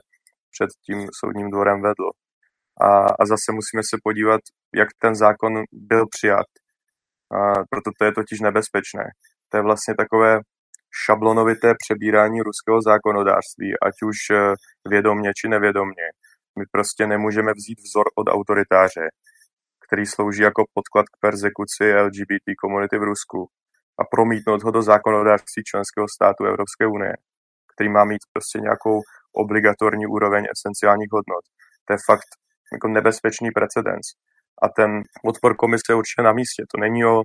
před 0.54 0.70
tím 0.86 1.08
soudním 1.20 1.50
dvorem 1.50 1.82
vedl. 1.82 2.08
A, 2.88 2.88
a 3.20 3.22
zase 3.32 3.48
musíme 3.52 3.82
se 3.90 3.96
podívat, 4.04 4.40
jak 4.74 4.88
ten 4.98 5.14
zákon 5.14 5.52
byl 5.72 6.04
přijat. 6.14 6.48
A 7.38 7.38
proto 7.70 7.90
to 7.98 8.04
je 8.04 8.12
totiž 8.12 8.40
nebezpečné. 8.40 9.04
To 9.48 9.56
je 9.56 9.62
vlastně 9.62 9.94
takové 9.94 10.40
šablonovité 11.04 11.74
přebírání 11.82 12.40
ruského 12.40 12.82
zákonodárství, 12.82 13.68
ať 13.86 13.94
už 14.10 14.18
eh, 14.30 14.54
vědomně 14.88 15.30
či 15.38 15.48
nevědomně. 15.48 16.06
My 16.58 16.64
prostě 16.70 17.06
nemůžeme 17.06 17.52
vzít 17.52 17.78
vzor 17.86 18.06
od 18.16 18.26
autoritáře, 18.28 19.06
který 19.84 20.06
slouží 20.06 20.42
jako 20.42 20.64
podklad 20.74 21.06
k 21.08 21.20
persekuci 21.20 21.84
LGBT 21.94 22.46
komunity 22.62 22.98
v 22.98 23.02
Rusku 23.02 23.48
a 24.00 24.02
promítnout 24.14 24.62
ho 24.62 24.70
do 24.70 24.82
zákonodárství 24.82 25.62
členského 25.70 26.06
státu 26.16 26.44
Evropské 26.44 26.86
unie, 26.86 27.14
který 27.74 27.88
má 27.88 28.04
mít 28.04 28.22
prostě 28.32 28.58
nějakou 28.58 29.00
obligatorní 29.32 30.06
úroveň 30.06 30.44
esenciálních 30.54 31.12
hodnot. 31.12 31.44
To 31.84 31.92
je 31.94 31.98
fakt 32.10 32.30
jako 32.72 32.88
nebezpečný 32.88 33.50
precedens. 33.50 34.06
A 34.62 34.68
ten 34.68 35.02
odpor 35.24 35.56
komise 35.56 35.82
je 35.90 35.94
určitě 35.94 36.22
na 36.22 36.32
místě. 36.32 36.64
To 36.74 36.80
není 36.80 37.04
o 37.04 37.22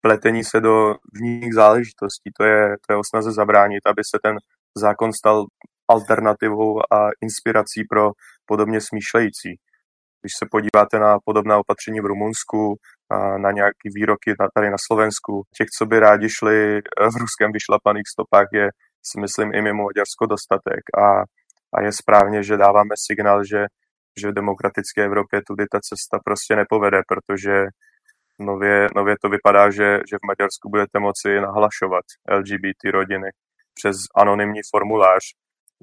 pletení 0.00 0.44
se 0.44 0.60
do 0.60 0.94
vních 1.14 1.54
záležitostí, 1.54 2.30
to 2.38 2.44
je, 2.44 2.68
to 2.86 2.92
je 2.92 2.96
o 2.96 3.04
snaze 3.04 3.32
zabránit, 3.32 3.86
aby 3.86 4.02
se 4.04 4.18
ten 4.22 4.36
zákon 4.76 5.12
stal 5.12 5.44
alternativou 5.88 6.92
a 6.92 7.08
inspirací 7.20 7.84
pro 7.90 8.10
podobně 8.46 8.80
smýšlející. 8.80 9.50
Když 10.20 10.32
se 10.38 10.46
podíváte 10.50 10.98
na 10.98 11.18
podobná 11.24 11.58
opatření 11.58 12.00
v 12.00 12.06
Rumunsku, 12.06 12.76
na 13.36 13.50
nějaké 13.52 13.88
výroky 13.94 14.34
tady 14.54 14.70
na 14.70 14.76
Slovensku, 14.86 15.42
těch, 15.56 15.68
co 15.78 15.86
by 15.86 16.00
rádi 16.00 16.28
šli 16.28 16.80
v 17.12 17.16
ruském 17.20 17.52
vyšlapaných 17.52 18.08
stopách, 18.08 18.46
je 18.52 18.68
si 19.02 19.20
myslím 19.20 19.54
i 19.54 19.62
mimo 19.62 19.84
Maďarsko 19.84 20.26
dostatek. 20.26 20.82
A, 20.98 21.06
a 21.74 21.82
je 21.82 21.92
správně, 21.92 22.42
že 22.42 22.56
dáváme 22.56 22.94
signál, 22.94 23.44
že 23.44 23.66
že 24.18 24.28
v 24.28 24.34
demokratické 24.34 25.04
Evropě 25.04 25.42
tudy 25.46 25.64
ta 25.72 25.80
cesta 25.80 26.18
prostě 26.24 26.56
nepovede, 26.56 27.00
protože 27.08 27.66
nově, 28.38 28.88
nově 28.96 29.16
to 29.22 29.28
vypadá, 29.28 29.70
že, 29.70 30.00
že 30.10 30.16
v 30.16 30.26
Maďarsku 30.26 30.70
budete 30.70 30.98
moci 30.98 31.40
nahlašovat 31.40 32.04
LGBT 32.30 32.84
rodiny 32.92 33.28
přes 33.74 33.96
anonymní 34.16 34.60
formulář, 34.70 35.22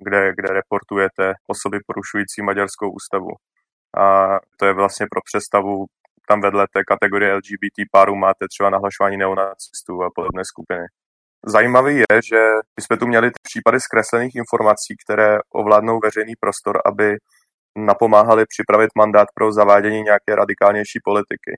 kde, 0.04 0.34
kde 0.36 0.54
reportujete 0.54 1.34
osoby 1.48 1.80
porušující 1.88 2.42
maďarskou 2.42 2.92
ústavu. 2.92 3.32
A 3.98 4.06
to 4.60 4.66
je 4.66 4.74
vlastně 4.74 5.06
pro 5.12 5.22
představu, 5.30 5.86
tam 6.28 6.42
vedle 6.42 6.68
té 6.74 6.84
kategorie 6.84 7.34
LGBT 7.34 7.78
párů 7.92 8.16
máte 8.16 8.46
třeba 8.50 8.70
nahlašování 8.70 9.18
neonacistů 9.18 10.04
a 10.04 10.10
podobné 10.16 10.42
skupiny. 10.46 10.86
Zajímavý 11.48 11.96
je, 11.96 12.22
že 12.30 12.42
my 12.78 12.82
jsme 12.84 12.98
tu 12.98 13.08
měli 13.08 13.32
případy 13.44 13.80
zkreslených 13.80 14.36
informací, 14.36 14.96
které 15.06 15.38
ovládnou 15.54 16.00
veřejný 16.04 16.34
prostor, 16.40 16.82
aby 16.86 17.18
napomáhali 17.78 18.46
připravit 18.46 18.90
mandát 18.98 19.28
pro 19.36 19.52
zavádění 19.52 20.02
nějaké 20.02 20.36
radikálnější 20.36 21.00
politiky. 21.04 21.52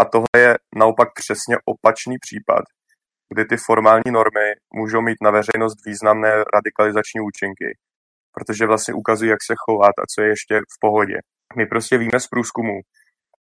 A 0.00 0.04
tohle 0.04 0.36
je 0.36 0.54
naopak 0.76 1.08
přesně 1.14 1.56
opačný 1.64 2.16
případ, 2.20 2.64
kdy 3.32 3.44
ty 3.44 3.56
formální 3.56 4.10
normy 4.10 4.48
můžou 4.74 5.00
mít 5.00 5.18
na 5.22 5.30
veřejnost 5.30 5.86
významné 5.86 6.30
radikalizační 6.54 7.20
účinky, 7.20 7.68
protože 8.34 8.66
vlastně 8.66 8.94
ukazují, 8.94 9.30
jak 9.30 9.42
se 9.42 9.54
chovat 9.64 9.94
a 9.98 10.06
co 10.14 10.22
je 10.22 10.28
ještě 10.28 10.54
v 10.58 10.76
pohodě. 10.80 11.18
My 11.56 11.66
prostě 11.66 11.98
víme 11.98 12.20
z 12.20 12.26
průzkumu, 12.26 12.76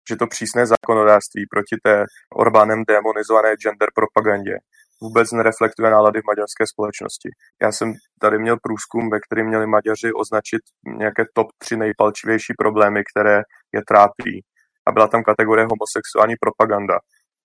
že 0.09 0.17
to 0.17 0.27
přísné 0.27 0.67
zákonodárství 0.67 1.47
proti 1.51 1.77
té 1.85 2.05
Orbánem 2.35 2.83
demonizované 2.89 3.55
gender 3.63 3.89
propagandě 3.95 4.55
vůbec 5.03 5.33
nereflektuje 5.33 5.91
nálady 5.91 6.21
v 6.21 6.27
maďarské 6.27 6.67
společnosti. 6.67 7.29
Já 7.63 7.73
jsem 7.73 7.93
tady 8.21 8.39
měl 8.39 8.57
průzkum, 8.63 9.11
ve 9.11 9.19
kterém 9.21 9.47
měli 9.47 9.67
Maďaři 9.67 10.13
označit 10.13 10.63
nějaké 10.99 11.25
top 11.35 11.47
tři 11.59 11.77
nejpalčivější 11.77 12.53
problémy, 12.59 13.03
které 13.11 13.43
je 13.75 13.83
trápí. 13.89 14.45
A 14.87 14.93
byla 14.93 15.09
tam 15.09 15.23
kategorie 15.23 15.67
homosexuální 15.71 16.35
propaganda. 16.41 16.99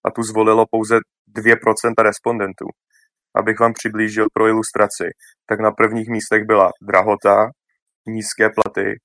A 0.05 0.11
tu 0.11 0.23
zvolilo 0.23 0.65
pouze 0.71 0.97
2% 1.37 1.93
respondentů. 2.03 2.65
Abych 3.35 3.59
vám 3.59 3.73
přiblížil 3.73 4.27
pro 4.33 4.47
ilustraci, 4.47 5.07
tak 5.45 5.59
na 5.59 5.71
prvních 5.71 6.09
místech 6.09 6.43
byla 6.45 6.71
drahota, 6.81 7.49
nízké 8.07 8.49
platy 8.49 8.99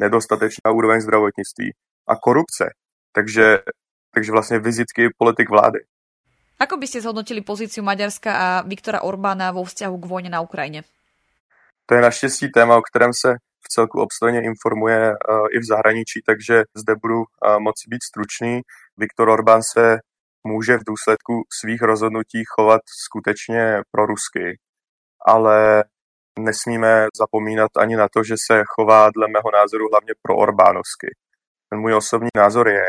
nedostatečná 0.00 0.70
úroveň 0.70 1.00
zdravotnictví 1.00 1.70
a 2.08 2.16
korupce. 2.16 2.70
Takže, 3.12 3.58
takže 4.14 4.32
vlastně 4.32 4.58
vizitky 4.58 5.08
politik 5.18 5.50
vlády. 5.50 5.78
Ako 6.62 6.78
by 6.78 6.86
ste 6.86 7.02
zhodnotili 7.02 7.42
pozíciu 7.42 7.82
Maďarska 7.82 8.30
a 8.30 8.46
Viktora 8.62 9.02
Orbána 9.02 9.50
vo 9.50 9.66
vzťahu 9.66 9.98
k 9.98 10.06
vojne 10.06 10.30
na 10.30 10.46
Ukrajine? 10.46 10.86
To 11.86 11.94
je 11.94 12.00
naštěstí 12.00 12.54
téma, 12.54 12.78
o 12.78 12.82
kterém 12.82 13.10
se 13.10 13.34
v 13.34 13.68
celku 13.68 14.00
obstojně 14.00 14.40
informuje 14.42 15.10
uh, 15.10 15.46
i 15.50 15.58
v 15.58 15.66
zahraničí, 15.66 16.22
takže 16.26 16.62
zde 16.76 16.94
budu 17.02 17.18
uh, 17.18 17.58
moci 17.58 17.84
být 17.90 18.02
stručný. 18.02 18.60
Viktor 18.96 19.28
Orbán 19.28 19.60
se 19.72 19.98
může 20.46 20.78
v 20.78 20.86
důsledku 20.86 21.42
svých 21.60 21.82
rozhodnutí 21.82 22.42
chovat 22.54 22.82
skutečně 23.04 23.82
pro 23.90 24.06
rusky, 24.06 24.58
ale 25.26 25.84
nesmíme 26.38 27.06
zapomínat 27.16 27.70
ani 27.76 27.96
na 27.96 28.08
to, 28.14 28.24
že 28.24 28.34
se 28.46 28.62
chová 28.66 29.10
dle 29.10 29.26
mého 29.28 29.50
názoru 29.52 29.84
hlavně 29.92 30.14
pro 30.22 30.36
Orbánovsky. 30.36 31.10
Ten 31.70 31.80
můj 31.80 31.94
osobní 31.94 32.28
názor 32.36 32.68
je, 32.68 32.86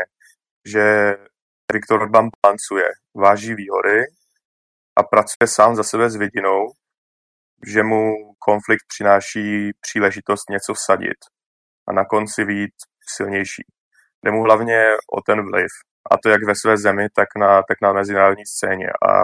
že 0.66 1.16
Viktor 1.72 2.02
Orbán 2.02 2.28
balancuje, 2.42 2.84
váží 3.14 3.54
výhody 3.54 4.04
a 4.96 5.02
pracuje 5.02 5.46
sám 5.46 5.76
za 5.76 5.82
sebe 5.82 6.10
s 6.10 6.16
vidinou, 6.16 6.72
že 7.66 7.82
mu 7.82 8.12
konflikt 8.38 8.84
přináší 8.88 9.70
příležitost 9.80 10.50
něco 10.50 10.74
vsadit 10.74 11.18
a 11.88 11.92
na 11.92 12.04
konci 12.04 12.44
být 12.44 12.74
silnější. 13.16 13.62
Jde 14.24 14.32
mu 14.32 14.42
hlavně 14.42 14.90
o 15.12 15.20
ten 15.26 15.42
vliv, 15.50 15.70
a 16.10 16.16
to 16.22 16.28
jak 16.28 16.44
ve 16.44 16.54
své 16.54 16.76
zemi, 16.76 17.08
tak 17.16 17.28
na, 17.38 17.62
tak 17.62 17.78
na 17.82 17.92
mezinárodní 17.92 18.46
scéně. 18.46 18.86
A 19.08 19.22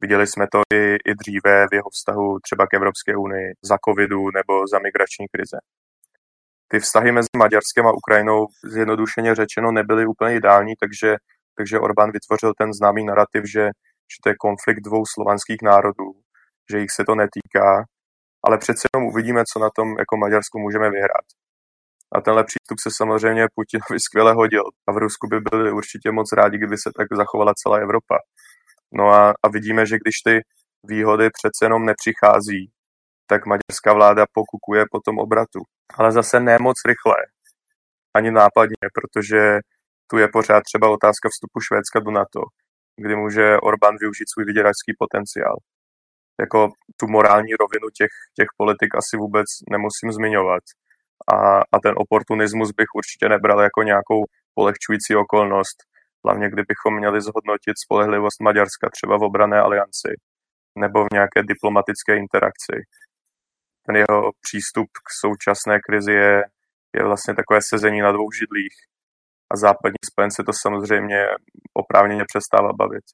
viděli 0.00 0.26
jsme 0.26 0.46
to 0.52 0.60
i, 0.74 0.94
i 0.94 1.14
dříve 1.14 1.66
v 1.70 1.74
jeho 1.74 1.90
vztahu 1.90 2.38
třeba 2.40 2.66
k 2.66 2.74
Evropské 2.74 3.16
unii 3.16 3.52
za 3.62 3.76
covidu 3.88 4.30
nebo 4.30 4.66
za 4.66 4.78
migrační 4.78 5.26
krize. 5.32 5.58
Ty 6.68 6.80
vztahy 6.80 7.12
mezi 7.12 7.28
Maďarskem 7.36 7.86
a 7.86 7.92
Ukrajinou 7.92 8.46
zjednodušeně 8.64 9.34
řečeno 9.34 9.72
nebyly 9.72 10.06
úplně 10.06 10.36
ideální, 10.36 10.72
takže, 10.80 11.16
takže 11.58 11.78
Orbán 11.78 12.10
vytvořil 12.12 12.52
ten 12.58 12.72
známý 12.72 13.04
narrativ, 13.04 13.42
že, 13.54 13.64
že 14.12 14.18
to 14.22 14.28
je 14.28 14.34
konflikt 14.46 14.80
dvou 14.80 15.02
slovanských 15.14 15.62
národů, 15.62 16.08
že 16.70 16.78
jich 16.78 16.90
se 16.90 17.04
to 17.04 17.14
netýká, 17.14 17.84
ale 18.46 18.58
přece 18.58 18.82
jenom 18.94 19.08
uvidíme, 19.08 19.42
co 19.52 19.58
na 19.58 19.70
tom 19.76 19.88
jako 19.98 20.16
Maďarsku 20.16 20.58
můžeme 20.58 20.90
vyhrát. 20.90 21.26
A 22.14 22.20
tenhle 22.20 22.44
přístup 22.44 22.78
se 22.82 22.90
samozřejmě 22.96 23.46
Putinovi 23.54 24.00
skvěle 24.06 24.32
hodil. 24.32 24.64
A 24.88 24.92
v 24.92 24.96
Rusku 24.96 25.26
by 25.28 25.40
byli 25.50 25.72
určitě 25.72 26.12
moc 26.12 26.32
rádi, 26.32 26.56
kdyby 26.58 26.76
se 26.78 26.90
tak 26.96 27.06
zachovala 27.16 27.52
celá 27.62 27.76
Evropa. 27.78 28.18
No 28.92 29.08
a, 29.08 29.34
a 29.42 29.48
vidíme, 29.48 29.86
že 29.86 29.96
když 29.96 30.16
ty 30.26 30.40
výhody 30.86 31.30
přece 31.30 31.64
jenom 31.64 31.84
nepřichází, 31.84 32.70
tak 33.26 33.46
maďarská 33.46 33.92
vláda 33.92 34.24
pokukuje 34.32 34.84
po 34.90 35.00
tom 35.00 35.18
obratu. 35.18 35.60
Ale 35.98 36.12
zase 36.12 36.40
ne 36.40 36.56
moc 36.60 36.76
rychle, 36.86 37.16
ani 38.16 38.30
nápadně, 38.30 38.84
protože 38.94 39.58
tu 40.10 40.18
je 40.18 40.28
pořád 40.28 40.60
třeba 40.60 40.90
otázka 40.90 41.28
vstupu 41.28 41.60
Švédska 41.60 42.00
do 42.00 42.10
NATO, 42.10 42.40
kdy 43.00 43.16
může 43.16 43.56
Orbán 43.58 43.94
využít 44.00 44.28
svůj 44.32 44.44
vyděračský 44.44 44.92
potenciál. 44.98 45.56
Jako 46.40 46.68
tu 46.96 47.06
morální 47.06 47.52
rovinu 47.62 47.88
těch, 47.98 48.14
těch 48.38 48.48
politik 48.56 48.94
asi 48.94 49.16
vůbec 49.16 49.46
nemusím 49.70 50.12
zmiňovat 50.12 50.64
a, 51.34 51.58
a 51.74 51.76
ten 51.82 51.94
oportunismus 51.96 52.70
bych 52.78 52.90
určitě 52.94 53.28
nebral 53.28 53.60
jako 53.60 53.82
nějakou 53.82 54.20
polehčující 54.54 55.16
okolnost, 55.16 55.76
hlavně 56.24 56.50
kdybychom 56.50 56.96
měli 56.96 57.20
zhodnotit 57.20 57.76
spolehlivost 57.84 58.40
Maďarska 58.40 58.86
třeba 58.90 59.16
v 59.18 59.22
obrané 59.22 59.60
alianci 59.60 60.10
nebo 60.78 61.04
v 61.04 61.12
nějaké 61.12 61.42
diplomatické 61.42 62.16
interakci. 62.16 62.76
Ten 63.86 63.96
jeho 63.96 64.30
přístup 64.40 64.88
k 65.06 65.08
současné 65.20 65.80
krizi 65.80 66.12
je, 66.12 66.42
je 66.96 67.04
vlastně 67.04 67.34
takové 67.34 67.60
sezení 67.62 68.00
na 68.00 68.12
dvou 68.12 68.32
židlích 68.32 68.76
a 69.54 69.56
západní 69.56 70.02
spojence 70.10 70.42
to 70.42 70.52
samozřejmě 70.52 71.18
oprávněně 71.74 72.24
přestává 72.26 72.74
bavit. 72.74 73.06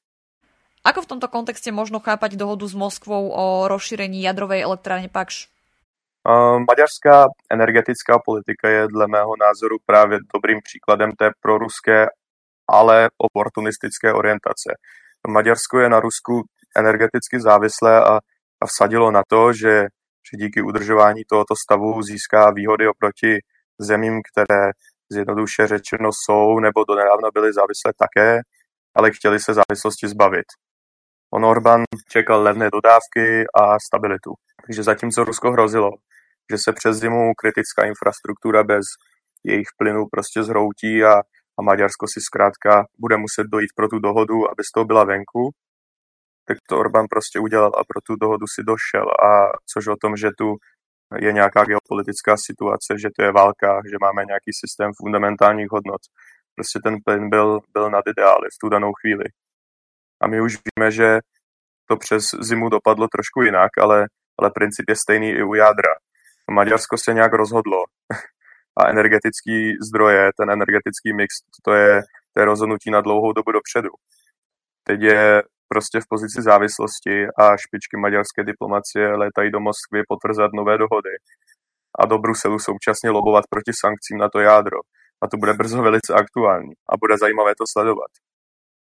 Ako 0.81 1.05
v 1.05 1.09
tomto 1.13 1.29
kontexte 1.29 1.69
možno 1.69 2.01
chápať 2.01 2.33
dohodu 2.33 2.65
s 2.65 2.73
Moskvou 2.73 3.29
o 3.29 3.69
rozšírení 3.69 4.25
jadrovej 4.25 4.65
elektrárne 4.65 5.13
Pakš? 5.13 5.45
Maďarská 6.69 7.29
energetická 7.53 8.17
politika 8.25 8.69
je 8.69 8.87
dle 8.87 9.07
mého 9.07 9.33
názoru 9.37 9.77
právě 9.85 10.19
dobrým 10.33 10.59
příkladem 10.63 11.11
té 11.11 11.29
proruské, 11.41 12.05
ale 12.69 13.09
oportunistické 13.17 14.13
orientace. 14.13 14.73
Maďarsko 15.27 15.79
je 15.79 15.89
na 15.89 15.99
Rusku 15.99 16.41
energeticky 16.77 17.41
závislé 17.41 18.01
a, 18.01 18.19
a 18.61 18.65
vsadilo 18.65 19.11
na 19.11 19.21
to, 19.27 19.53
že, 19.53 19.93
že 20.25 20.37
díky 20.37 20.61
udržování 20.61 21.21
tohoto 21.29 21.53
stavu 21.55 22.01
získá 22.01 22.51
výhody 22.51 22.87
oproti 22.87 23.37
zemím, 23.79 24.21
které 24.33 24.71
zjednoduše 25.11 25.67
řečeno 25.67 26.09
jsou 26.13 26.59
nebo 26.59 26.83
donedávna 26.83 27.29
byly 27.33 27.53
závislé 27.53 27.91
také, 27.97 28.41
ale 28.95 29.11
chtěli 29.11 29.39
se 29.39 29.53
závislosti 29.53 30.07
zbavit. 30.07 30.45
On 31.33 31.45
Orbán 31.45 31.83
čekal 32.09 32.43
levné 32.43 32.69
dodávky 32.69 33.45
a 33.55 33.79
stabilitu. 33.79 34.33
Takže 34.65 34.83
zatímco 34.83 35.23
Rusko 35.23 35.51
hrozilo, 35.51 35.89
že 36.51 36.57
se 36.57 36.73
přes 36.73 36.97
zimu 36.97 37.33
kritická 37.37 37.85
infrastruktura 37.85 38.63
bez 38.63 38.85
jejich 39.43 39.67
plynu 39.77 40.05
prostě 40.11 40.43
zhroutí 40.43 41.03
a, 41.03 41.13
a 41.59 41.61
Maďarsko 41.61 42.07
si 42.07 42.21
zkrátka 42.21 42.85
bude 42.99 43.17
muset 43.17 43.47
dojít 43.47 43.71
pro 43.75 43.87
tu 43.87 43.99
dohodu, 43.99 44.51
aby 44.51 44.63
z 44.63 44.71
toho 44.71 44.85
byla 44.85 45.03
venku, 45.03 45.51
tak 46.47 46.57
to 46.69 46.79
Orbán 46.79 47.05
prostě 47.09 47.39
udělal 47.39 47.71
a 47.77 47.83
pro 47.89 48.01
tu 48.07 48.15
dohodu 48.15 48.45
si 48.55 48.61
došel. 48.63 49.05
A 49.29 49.29
což 49.73 49.87
o 49.87 49.95
tom, 50.01 50.17
že 50.17 50.29
tu 50.37 50.55
je 51.17 51.31
nějaká 51.33 51.63
geopolitická 51.63 52.35
situace, 52.37 52.99
že 52.99 53.09
to 53.15 53.23
je 53.23 53.31
válka, 53.31 53.81
že 53.91 53.97
máme 54.01 54.25
nějaký 54.25 54.51
systém 54.53 54.91
fundamentálních 54.97 55.71
hodnot. 55.71 56.01
Prostě 56.55 56.79
ten 56.83 56.95
plyn 57.05 57.29
byl, 57.29 57.59
byl 57.73 57.89
nad 57.89 58.03
ideály 58.07 58.47
v 58.53 58.59
tu 58.61 58.69
danou 58.69 58.91
chvíli. 58.93 59.25
A 60.21 60.27
my 60.27 60.41
už 60.41 60.57
víme, 60.65 60.91
že 60.91 61.19
to 61.89 61.97
přes 61.97 62.23
zimu 62.39 62.69
dopadlo 62.69 63.07
trošku 63.07 63.41
jinak, 63.41 63.71
ale, 63.81 64.05
ale 64.39 64.51
princip 64.51 64.85
je 64.89 64.95
stejný 64.95 65.29
i 65.29 65.43
u 65.43 65.53
jádra. 65.53 65.93
Maďarsko 66.51 66.97
se 66.97 67.13
nějak 67.13 67.33
rozhodlo 67.33 67.83
a 68.79 68.89
energetický 68.89 69.75
zdroje, 69.87 70.31
ten 70.37 70.51
energetický 70.51 71.13
mix, 71.13 71.35
to 71.65 71.73
je, 71.73 72.01
to 72.33 72.39
je 72.39 72.45
rozhodnutí 72.45 72.91
na 72.91 73.01
dlouhou 73.01 73.33
dobu 73.33 73.51
dopředu. 73.51 73.89
Teď 74.83 75.01
je 75.01 75.43
prostě 75.73 75.97
v 75.99 76.09
pozici 76.13 76.39
závislosti 76.41 77.15
a 77.41 77.43
špičky 77.63 77.95
maďarské 77.97 78.43
diplomacie 78.51 79.05
létají 79.23 79.51
do 79.51 79.59
Moskvy 79.59 79.99
potvrzat 80.11 80.51
nové 80.53 80.77
dohody 80.83 81.13
a 81.99 82.05
do 82.05 82.17
Bruselu 82.17 82.59
současně 82.59 83.09
lobovat 83.17 83.45
proti 83.53 83.71
sankcím 83.81 84.17
na 84.23 84.29
to 84.29 84.39
jádro. 84.39 84.79
A 85.23 85.27
to 85.27 85.37
bude 85.37 85.53
brzo 85.53 85.81
velice 85.81 86.13
aktuální 86.13 86.73
a 86.91 86.97
bude 87.01 87.15
zajímavé 87.17 87.51
to 87.57 87.65
sledovat. 87.73 88.11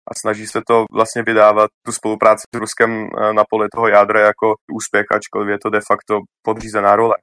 A 0.10 0.12
snaží 0.22 0.48
se 0.48 0.60
to 0.68 0.86
vlastně 0.98 1.22
vydávat 1.24 1.70
tu 1.86 1.92
spolupráci 1.92 2.44
s 2.56 2.60
Ruskem 2.60 2.92
eh, 2.92 3.34
na 3.34 3.44
poli 3.50 3.68
toho 3.76 3.88
jádra 3.88 4.20
jako 4.20 4.56
úspěch, 4.78 5.06
ačkoliv 5.12 5.50
je 5.50 5.60
to 5.64 5.70
de 5.70 5.80
facto 5.90 6.14
podřízená 6.42 6.96
role 6.96 7.16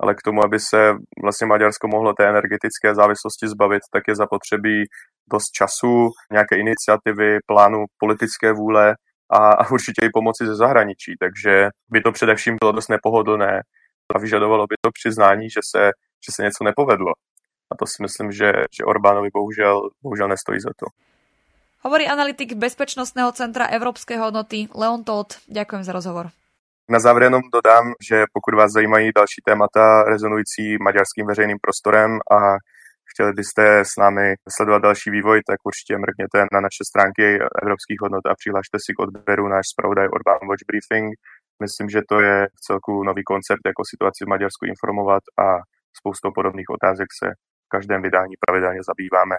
ale 0.00 0.14
k 0.14 0.22
tomu, 0.24 0.44
aby 0.44 0.58
se 0.60 0.92
vlastně 1.22 1.46
Maďarsko 1.46 1.88
mohlo 1.88 2.12
té 2.12 2.28
energetické 2.28 2.94
závislosti 2.94 3.48
zbavit, 3.48 3.82
tak 3.92 4.02
je 4.08 4.16
zapotřebí 4.16 4.84
dost 5.32 5.50
času, 5.50 6.08
nějaké 6.32 6.56
iniciativy, 6.56 7.38
plánu 7.46 7.84
politické 7.98 8.52
vůle 8.52 8.94
a, 9.30 9.38
a 9.52 9.70
určitě 9.70 10.06
i 10.06 10.10
pomoci 10.12 10.46
ze 10.46 10.54
zahraničí. 10.54 11.14
Takže 11.20 11.68
by 11.90 12.00
to 12.00 12.12
především 12.12 12.56
bylo 12.60 12.72
dost 12.72 12.88
nepohodlné 12.88 13.60
a 14.14 14.18
vyžadovalo 14.18 14.66
by 14.66 14.76
to 14.80 14.90
přiznání, 14.92 15.50
že 15.50 15.60
se, 15.70 15.82
že 16.26 16.30
se 16.36 16.42
něco 16.42 16.64
nepovedlo. 16.64 17.12
A 17.72 17.76
to 17.78 17.86
si 17.86 18.02
myslím, 18.02 18.32
že, 18.32 18.52
že 18.76 18.84
Orbánovi 18.84 19.28
bohužel, 19.32 19.90
bohužel 20.02 20.28
nestojí 20.28 20.60
za 20.60 20.70
to. 20.76 20.86
Hovorí 21.82 22.08
analytik 22.08 22.52
Bezpečnostného 22.52 23.32
centra 23.32 23.66
Evropské 23.66 24.18
hodnoty 24.18 24.68
Leon 24.74 25.04
Todt. 25.04 25.40
Ďakujem 25.48 25.84
za 25.84 25.92
rozhovor. 25.92 26.30
Na 26.90 26.98
závěr 26.98 27.22
jenom 27.22 27.42
dodám, 27.52 27.92
že 28.08 28.24
pokud 28.32 28.54
vás 28.54 28.72
zajímají 28.72 29.10
další 29.16 29.40
témata 29.44 30.02
rezonující 30.02 30.64
maďarským 30.86 31.26
veřejným 31.26 31.58
prostorem 31.62 32.10
a 32.36 32.38
chtěli 33.10 33.32
byste 33.32 33.64
s 33.90 33.92
námi 33.98 34.34
sledovat 34.56 34.82
další 34.82 35.10
vývoj, 35.10 35.40
tak 35.48 35.58
určitě 35.64 35.98
mrkněte 35.98 36.38
na 36.52 36.60
naše 36.66 36.82
stránky 36.90 37.26
evropských 37.62 38.00
hodnot 38.00 38.24
a 38.26 38.34
přihlašte 38.40 38.76
si 38.84 38.90
k 38.94 39.02
odběru 39.04 39.48
náš 39.48 39.66
zpravodaj 39.72 40.08
Orbán 40.16 40.48
Watch 40.48 40.64
Briefing. 40.70 41.08
Myslím, 41.64 41.88
že 41.94 42.00
to 42.10 42.16
je 42.20 42.36
v 42.56 42.60
celku 42.66 42.92
nový 43.10 43.22
koncept, 43.32 43.62
jako 43.70 43.82
situaci 43.92 44.20
v 44.24 44.32
Maďarsku 44.32 44.62
informovat 44.66 45.22
a 45.44 45.46
spoustou 45.98 46.30
podobných 46.38 46.70
otázek 46.76 47.08
se 47.20 47.26
v 47.66 47.68
každém 47.74 48.02
vydání 48.02 48.34
pravidelně 48.44 48.80
zabýváme. 48.90 49.36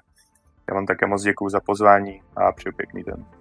Já 0.67 0.71
vám 0.75 0.85
také 0.85 1.03
moc 1.07 1.21
děkuji 1.23 1.49
za 1.49 1.59
pozvání 1.69 2.15
a 2.35 2.51
přeju 2.51 2.73
pěkný 2.75 3.03
den. 3.03 3.40